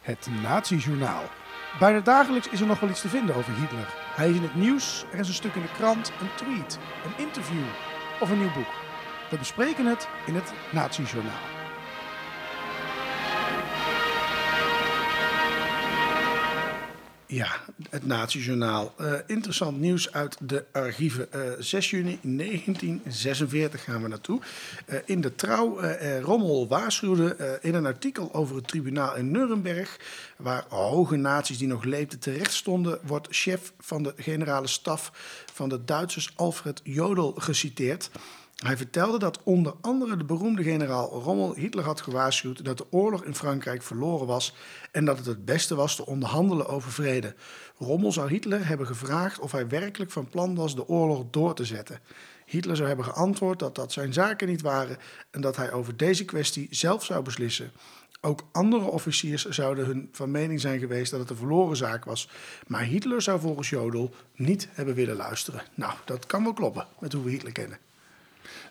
[0.00, 1.30] Het Nazi-journaal.
[1.78, 3.94] Bijna dagelijks is er nog wel iets te vinden over Hitler.
[4.14, 7.24] Hij is in het nieuws, er is een stuk in de krant, een tweet, een
[7.24, 7.64] interview
[8.20, 8.72] of een nieuw boek.
[9.30, 11.53] We bespreken het in het Nazi-journaal.
[17.26, 17.60] Ja,
[17.90, 18.94] het Nazi-journaal.
[18.96, 21.32] Eh, interessant nieuws uit de archieven.
[21.32, 24.40] Eh, 6 juni 1946 gaan we naartoe.
[24.86, 29.16] Eh, in de trouw, eh, eh, Rommel waarschuwde eh, in een artikel over het tribunaal
[29.16, 29.98] in Nuremberg,
[30.36, 35.12] waar hoge nazi's die nog leefden terecht stonden, wordt chef van de generale staf
[35.52, 38.10] van de Duitsers Alfred Jodl geciteerd.
[38.64, 43.24] Hij vertelde dat onder andere de beroemde generaal Rommel Hitler had gewaarschuwd dat de oorlog
[43.24, 44.54] in Frankrijk verloren was
[44.92, 47.34] en dat het het beste was te onderhandelen over vrede.
[47.78, 51.64] Rommel zou Hitler hebben gevraagd of hij werkelijk van plan was de oorlog door te
[51.64, 52.00] zetten.
[52.46, 54.96] Hitler zou hebben geantwoord dat dat zijn zaken niet waren
[55.30, 57.72] en dat hij over deze kwestie zelf zou beslissen.
[58.20, 62.28] Ook andere officiers zouden hun van mening zijn geweest dat het een verloren zaak was.
[62.66, 65.62] Maar Hitler zou volgens Jodl niet hebben willen luisteren.
[65.74, 67.78] Nou, dat kan wel kloppen met hoe we Hitler kennen.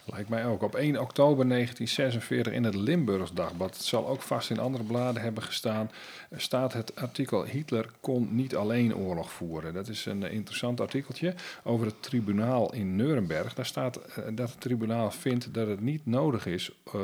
[0.06, 0.62] Lijkt mij ook.
[0.62, 5.22] Op 1 oktober 1946 in het Limburgs Dagblad, het zal ook vast in andere bladen
[5.22, 5.92] hebben gestaan,
[6.36, 9.74] staat het artikel Hitler kon niet alleen oorlog voeren.
[9.74, 13.54] Dat is een interessant artikeltje over het tribunaal in Nuremberg.
[13.54, 17.02] Daar staat eh, dat het tribunaal vindt dat het niet nodig is eh,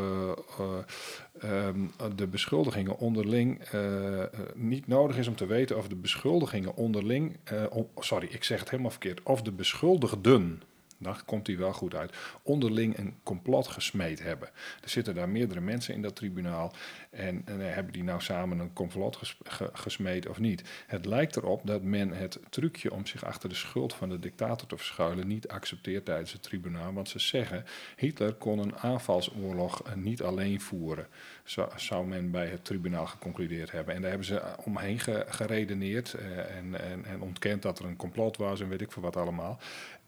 [0.60, 1.80] eh, ehm,
[2.16, 7.38] de beschuldigingen onderling eh, eh, niet nodig is om te weten of de beschuldigingen onderling,
[7.44, 7.64] eh,
[7.98, 10.62] sorry, ik zeg het helemaal verkeerd, of de beschuldigden
[11.00, 12.16] daar komt hij wel goed uit.
[12.44, 14.50] Onderling een complot gesmeed hebben.
[14.82, 16.74] Er zitten daar meerdere mensen in dat tribunaal.
[17.10, 20.64] En, en hebben die nou samen een complot ges, ge- gesmeed of niet?
[20.88, 24.68] Het lijkt erop dat men het trucje om zich achter de schuld van de dictator
[24.68, 26.94] te verschuilen niet accepteert tijdens het tribunaal.
[26.94, 31.08] Want ze zeggen: Hitler kon een aanvalsoorlog eh, niet alleen voeren.
[31.44, 33.96] Zo, zou men bij het tribunaal geconcludeerd hebben.
[33.96, 37.96] En daar hebben ze omheen ge- geredeneerd eh, en, en, en ontkend dat er een
[37.96, 39.60] complot was en weet ik veel wat allemaal.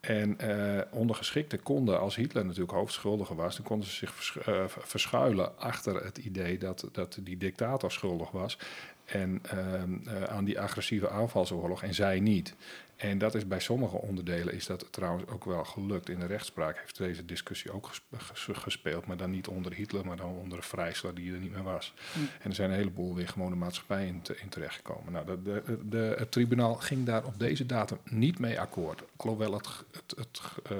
[0.01, 5.59] En eh ondergeschikten konden, als Hitler natuurlijk hoofdschuldige was, dan konden ze zich eh, verschuilen
[5.59, 8.57] achter het idee dat, dat die dictator schuldig was.
[9.05, 12.55] En ehm, eh, aan die agressieve aanvalsoorlog en zij niet.
[13.01, 16.09] En dat is bij sommige onderdelen is dat trouwens ook wel gelukt.
[16.09, 20.05] In de rechtspraak heeft deze discussie ook ges- ges- gespeeld, maar dan niet onder Hitler,
[20.05, 21.93] maar dan onder de vrijsler die er niet meer was.
[22.41, 25.13] En er zijn een heleboel weer gewoon de maatschappij in, te- in terechtgekomen.
[25.13, 29.03] Nou, de, de, de, het tribunaal ging daar op deze datum niet mee akkoord.
[29.15, 30.77] Alhoewel het, het, het, eh,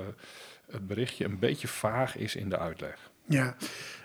[0.71, 3.09] het berichtje een beetje vaag is in de uitleg.
[3.25, 3.55] Ja,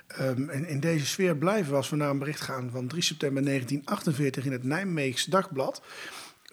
[0.06, 3.02] ehm, en in deze sfeer blijven we als we naar een bericht gaan van 3
[3.02, 5.82] september 1948 in het Nijmeegs Dagblad.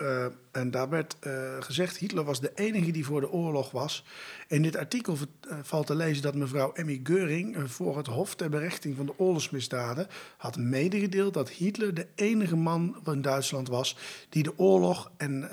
[0.02, 4.06] Uh, en daar werd uh, gezegd, Hitler was de enige die voor de oorlog was.
[4.48, 8.50] In dit artikel uh, valt te lezen dat mevrouw Emmy Geuring voor het Hof ter
[8.50, 13.98] berechting van de oorlogsmisdaden had medegedeeld dat Hitler de enige man in Duitsland was
[14.30, 15.50] die de oorlog en,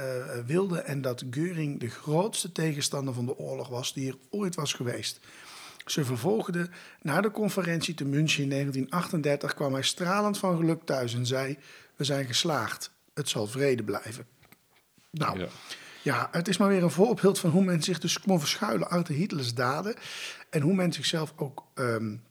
[0.47, 4.73] wilde en dat Geuring de grootste tegenstander van de oorlog was die er ooit was
[4.73, 5.21] geweest.
[5.87, 6.69] Ze vervolgde
[7.03, 11.59] na de conferentie te München in 1938 kwam hij stralend van geluk thuis en zei:
[11.97, 14.27] We zijn geslaagd het zal vrede blijven.
[15.11, 15.47] Nou, ja.
[16.03, 16.29] ja.
[16.31, 19.55] het is maar weer een voorbeeld van hoe men zich dus kon verschuilen achter Hitlers
[19.55, 19.95] daden.
[20.51, 22.23] En hoe men zichzelf ook, um,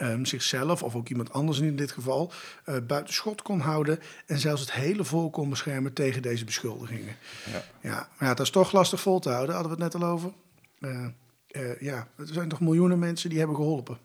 [0.00, 2.32] um, zichzelf of ook iemand anders in dit geval,
[2.66, 4.00] uh, buiten schot kon houden.
[4.26, 7.16] En zelfs het hele volk kon beschermen tegen deze beschuldigingen.
[7.52, 10.02] Ja, ja maar ja, dat is toch lastig vol te houden, hadden we het net
[10.02, 10.32] al over.
[10.78, 11.06] Uh,
[11.50, 13.98] uh, ja, er zijn toch miljoenen mensen die hebben geholpen.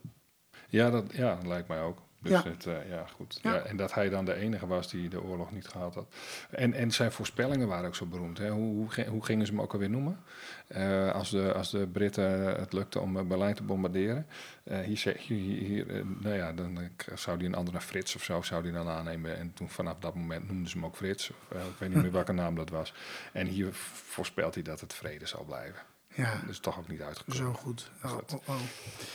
[0.69, 2.01] Ja, dat ja, lijkt mij ook.
[2.23, 2.43] Dus ja.
[2.43, 3.39] Het, uh, ja, goed.
[3.41, 3.59] Ja.
[3.59, 6.15] en dat hij dan de enige was die de oorlog niet gehad had.
[6.49, 8.37] En, en zijn voorspellingen waren ook zo beroemd.
[8.37, 8.49] Hè?
[8.49, 10.19] Hoe, hoe, hoe gingen ze hem ook alweer noemen?
[10.67, 14.27] Uh, als, de, als de Britten het lukte om Berlijn te bombarderen.
[14.63, 16.79] Uh, hier, hier, hier nou ja, dan
[17.15, 19.37] zou hij een andere Frits of zo zou die dan aannemen.
[19.37, 21.29] En toen vanaf dat moment noemden ze hem ook Frits.
[21.29, 22.93] Of, ik weet niet meer welke naam dat was.
[23.31, 25.92] En hier voorspelt hij dat het vrede zal blijven.
[26.15, 26.39] Ja.
[26.47, 27.37] Dus toch ook niet uitgekomen.
[27.37, 27.91] Zo goed.
[28.03, 28.55] Oh, oh, oh.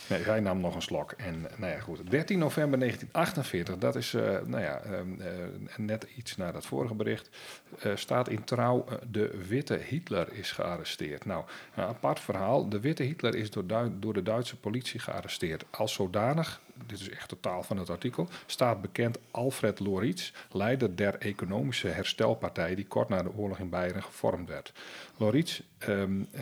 [0.09, 1.11] Nee, hij nam nog een slok.
[1.11, 2.11] En nou ja, goed.
[2.11, 5.25] 13 november 1948, dat is uh, nou ja, uh, uh,
[5.77, 7.29] net iets na dat vorige bericht,
[7.95, 11.25] staat in trouw: de witte Hitler is gearresteerd.
[11.25, 11.43] Nou,
[11.75, 12.69] een apart verhaal.
[12.69, 13.65] De witte Hitler is door,
[13.99, 15.65] door de Duitse politie gearresteerd.
[15.69, 21.15] Als zodanig, dit is echt totaal van het artikel, staat bekend Alfred Loritz, leider der
[21.15, 24.73] Economische Herstelpartij, die kort na de oorlog in Beieren gevormd werd.
[25.17, 25.61] Loritz.
[25.87, 26.41] Um, uh,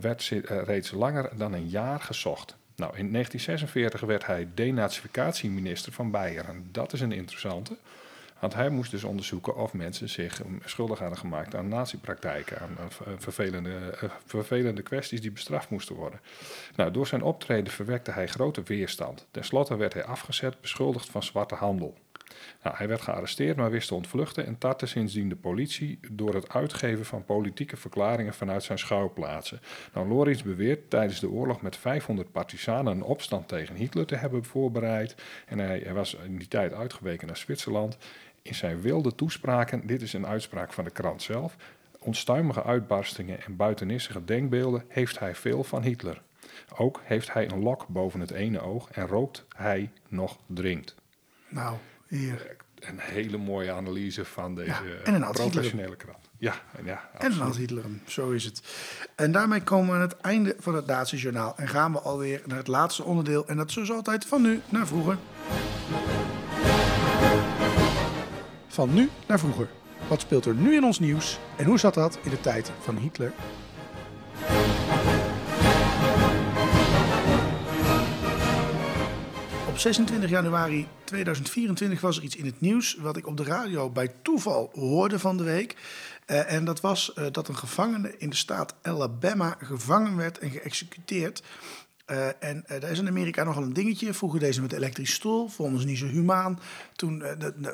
[0.00, 2.56] werd uh, reeds langer dan een jaar gezocht.
[2.76, 6.68] Nou, in 1946 werd hij denazificatieminister van Beieren.
[6.72, 7.76] Dat is een interessante.
[8.38, 13.98] Want hij moest dus onderzoeken of mensen zich schuldig hadden gemaakt aan nazi-praktijken, aan vervelende,
[14.26, 16.20] vervelende kwesties die bestraft moesten worden.
[16.76, 19.26] Nou, door zijn optreden verwekte hij grote weerstand.
[19.30, 21.96] Ten slotte werd hij afgezet, beschuldigd van zwarte handel.
[22.62, 26.48] Nou, hij werd gearresteerd, maar wist te ontvluchten en tartte sindsdien de politie door het
[26.48, 29.60] uitgeven van politieke verklaringen vanuit zijn schuilplaatsen.
[29.94, 34.44] Nou, Loritz beweert tijdens de oorlog met 500 partisanen een opstand tegen Hitler te hebben
[34.44, 35.14] voorbereid.
[35.46, 37.96] En hij, hij was in die tijd uitgeweken naar Zwitserland.
[38.48, 41.56] In zijn wilde toespraken, dit is een uitspraak van de krant zelf,
[41.98, 46.22] onstuimige uitbarstingen en buitenissige denkbeelden heeft hij veel van Hitler.
[46.76, 50.94] Ook heeft hij een lok boven het ene oog en rookt hij nog drinkt.
[51.48, 52.56] Nou, hier.
[52.78, 56.30] Een hele mooie analyse van deze ja, en een professionele krant.
[56.38, 58.62] Ja, en, ja, en een Hitler, zo is het.
[59.14, 61.56] En daarmee komen we aan het einde van het Nazi-journaal.
[61.56, 63.46] En gaan we alweer naar het laatste onderdeel.
[63.46, 65.18] En dat is zoals altijd van nu naar vroeger.
[68.78, 69.68] Van nu naar vroeger.
[70.08, 71.38] Wat speelt er nu in ons nieuws?
[71.56, 73.32] En hoe zat dat in de tijd van Hitler?
[79.68, 83.90] Op 26 januari 2024 was er iets in het nieuws wat ik op de radio
[83.90, 85.76] bij toeval hoorde van de week.
[86.26, 90.50] Uh, en dat was uh, dat een gevangene in de staat Alabama gevangen werd en
[90.50, 91.42] geëxecuteerd.
[92.10, 94.14] Uh, en daar is in Amerika nogal een dingetje.
[94.14, 96.60] Vroeger deze met elektrische stoel, vonden ze niet zo humaan.
[96.96, 97.22] Toen,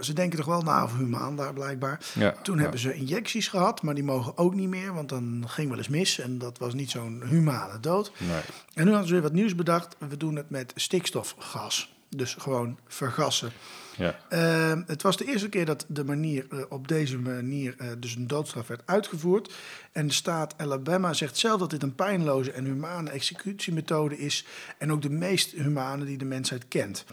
[0.00, 2.00] ze denken toch wel na over humaan daar blijkbaar.
[2.14, 2.62] Ja, Toen ja.
[2.62, 5.88] hebben ze injecties gehad, maar die mogen ook niet meer, want dan ging wel eens
[5.88, 6.18] mis.
[6.18, 8.12] En dat was niet zo'n humane dood.
[8.18, 8.40] Nee.
[8.74, 9.96] En nu hadden ze weer wat nieuws bedacht.
[10.08, 11.94] We doen het met stikstofgas.
[12.08, 13.52] Dus gewoon vergassen.
[13.96, 14.18] Ja.
[14.30, 18.14] Uh, het was de eerste keer dat de manier, uh, op deze manier uh, dus
[18.14, 19.54] een doodstraf werd uitgevoerd.
[19.92, 24.46] En de staat Alabama zegt zelf dat dit een pijnloze en humane executiemethode is.
[24.78, 27.04] En ook de meest humane die de mensheid kent.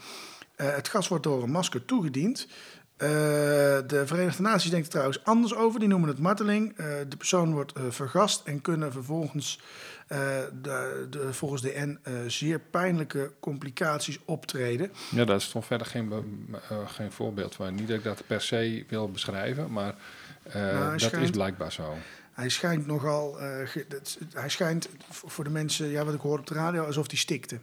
[0.56, 2.48] Eh, het gas wordt door een masker toegediend.
[2.96, 5.80] de Verenigde Naties denken er trouwens anders over.
[5.80, 6.76] Die noemen het marteling.
[7.08, 9.60] de persoon wordt vergast en kunnen vervolgens
[10.62, 14.92] de, de, volgens de N uh, zeer pijnlijke complicaties optreden.
[15.10, 16.12] Ja, dat is toch verder geen,
[16.72, 17.74] uh, geen voorbeeld van.
[17.74, 19.94] Niet dat ik dat per se wil beschrijven, maar
[20.52, 21.96] nou, dat schijnt, is blijkbaar zo.
[22.32, 23.38] Hij schijnt nogal,
[24.32, 27.58] hij schijnt voor de mensen, ja, wat ik hoor op de radio, alsof hij stikte.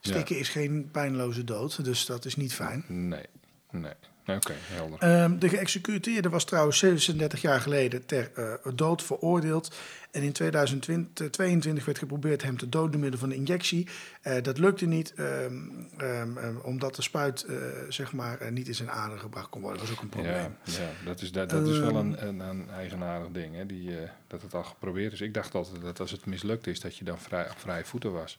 [0.00, 0.40] Stikken ja.
[0.40, 2.84] is geen pijnloze dood, dus dat is niet fijn.
[2.88, 3.26] Nee,
[3.70, 3.94] nee.
[4.26, 4.54] Oké.
[5.02, 9.74] Um, de geëxecuteerde was trouwens 36 jaar geleden ter uh, dood veroordeeld.
[10.10, 13.88] En in 2022 werd geprobeerd hem te doden door middel van een injectie.
[14.22, 17.56] Uh, dat lukte niet, um, um, omdat de spuit uh,
[17.88, 19.78] zeg maar, niet in zijn aderen gebracht kon worden.
[19.78, 20.56] Dat was ook een probleem.
[20.64, 23.90] Ja, ja dat, is, dat, dat is wel een, een, een eigenaardig ding, hè, die,
[24.26, 25.20] dat het al geprobeerd is.
[25.20, 28.38] Ik dacht altijd dat als het mislukt is, dat je dan vrij, vrij voeten was.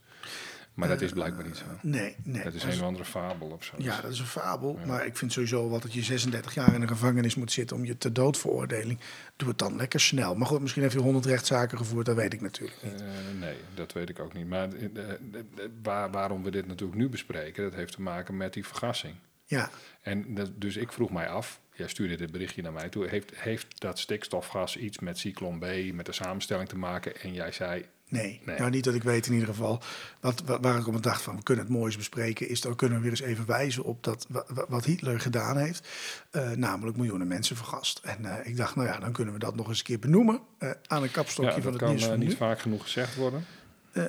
[0.78, 1.66] Maar dat is blijkbaar niet zo.
[1.82, 2.44] Nee, nee.
[2.44, 3.76] Dat is een of andere fabel of zo.
[3.78, 4.80] Ja, dat is een fabel.
[4.86, 7.86] Maar ik vind sowieso wel dat je 36 jaar in de gevangenis moet zitten om
[7.86, 9.00] je ter doodveroordeling.
[9.36, 10.36] Doe het dan lekker snel.
[10.36, 13.02] Maar goed, misschien heeft hij 100 rechtszaken gevoerd, dat weet ik natuurlijk niet.
[13.02, 13.08] Eh,
[13.40, 14.48] nee, dat weet ik ook niet.
[14.48, 18.38] Maar eh, eh, eh, waar, waarom we dit natuurlijk nu bespreken, dat heeft te maken
[18.38, 19.16] met die vergassing.
[19.46, 19.70] Ja,
[20.02, 23.32] En dat, dus ik vroeg mij af, jij stuurde dit berichtje naar mij toe, heeft,
[23.36, 27.22] heeft dat stikstofgas iets met cyclon B, met de samenstelling te maken?
[27.22, 28.42] En jij zei, nee.
[28.46, 28.58] Nee.
[28.58, 29.82] Nou, niet dat ik weet in ieder geval.
[30.20, 32.98] Wat, wa- waar ik op dacht van, we kunnen het moois bespreken, is dan kunnen
[32.98, 35.88] we weer eens even wijzen op dat, wa- wa- wat Hitler gedaan heeft.
[36.32, 38.00] Eh, namelijk miljoenen mensen vergast.
[38.04, 40.40] En eh, ik dacht, nou ja, dan kunnen we dat nog eens een keer benoemen
[40.58, 42.36] eh, aan een kapstokje ja, van dat het kan nieuws eh, van niet nu.
[42.36, 43.46] vaak genoeg gezegd worden.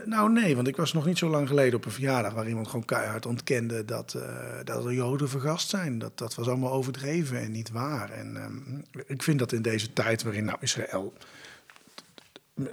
[0.04, 2.66] Nou nee, want ik was nog niet zo lang geleden op een verjaardag waar iemand
[2.68, 4.18] gewoon keihard ontkende dat,
[4.64, 5.98] dat er Joden vergast zijn.
[5.98, 8.10] Dat, dat was allemaal overdreven en niet waar.
[8.10, 11.12] En ehm, ik vind dat in deze tijd waarin nou Israël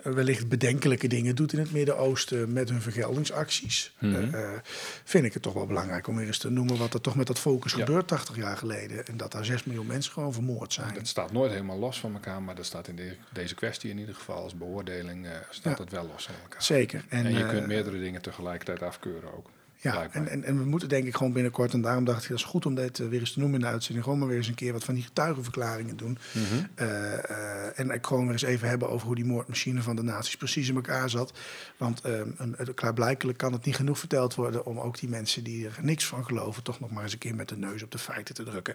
[0.03, 4.13] wellicht bedenkelijke dingen doet in het Midden-Oosten met hun vergeldingsacties, Mhm.
[4.15, 4.59] eh, eh,
[5.03, 7.27] vind ik het toch wel belangrijk om weer eens te noemen wat er toch met
[7.27, 7.39] dat
[7.71, 7.85] Ja.
[7.85, 9.07] gebeurd 80 jaar geleden.
[9.07, 10.93] En dat daar 6 miljoen mensen gewoon vermoord zijn.
[10.93, 13.97] Dat staat nooit helemaal los van elkaar, maar dat staat in de- deze kwestie in
[13.99, 15.83] ieder geval als beoordeling, eh, staat Ja.
[15.83, 16.63] het wel los van elkaar.
[16.63, 17.05] Zeker.
[17.09, 19.49] En, je kunt meerdere dingen tegelijkertijd afkeuren ook.
[19.93, 22.37] Ja, en, en, en we moeten denk ik gewoon binnenkort, en daarom dacht ik dat
[22.37, 24.37] is goed om dit eh, weer eens te noemen in de uitzending, gewoon maar weer
[24.37, 26.17] eens een keer wat van die getuigenverklaringen doen.
[26.31, 26.43] Mhm.
[26.75, 30.03] Eh, eh, en ik gewoon weer eens even hebben over hoe die moordmachine van de
[30.03, 31.33] nazi's precies in elkaar zat.
[31.77, 35.65] Want een, een- klaarblijkelijk kan het niet genoeg verteld worden om ook die mensen die
[35.65, 37.97] er niks van geloven, toch nog maar eens een keer met de neus op de
[37.97, 38.73] feiten te drukken.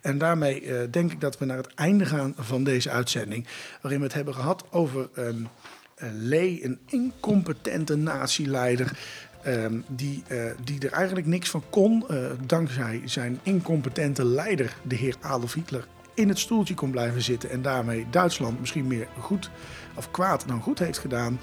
[0.00, 3.46] En daarmee denk ik dat we naar het einde gaan van deze uitzending,
[3.82, 5.48] waarin we het hebben gehad over een,
[5.96, 8.98] een Lee, een incompetente natieleider.
[9.42, 12.16] Ehm, die, eh, die er eigenlijk niks van kon, eh,
[12.46, 17.62] dankzij zijn incompetente leider, de heer Adolf Hitler, in het stoeltje kon blijven zitten en
[17.62, 19.50] daarmee Duitsland misschien meer goed
[19.94, 21.40] of kwaad dan goed heeft gedaan.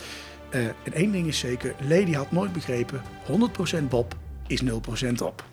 [0.50, 4.16] Eh, en één ding is zeker, Lady had nooit begrepen, 100% Bob
[4.48, 5.44] is 0% op.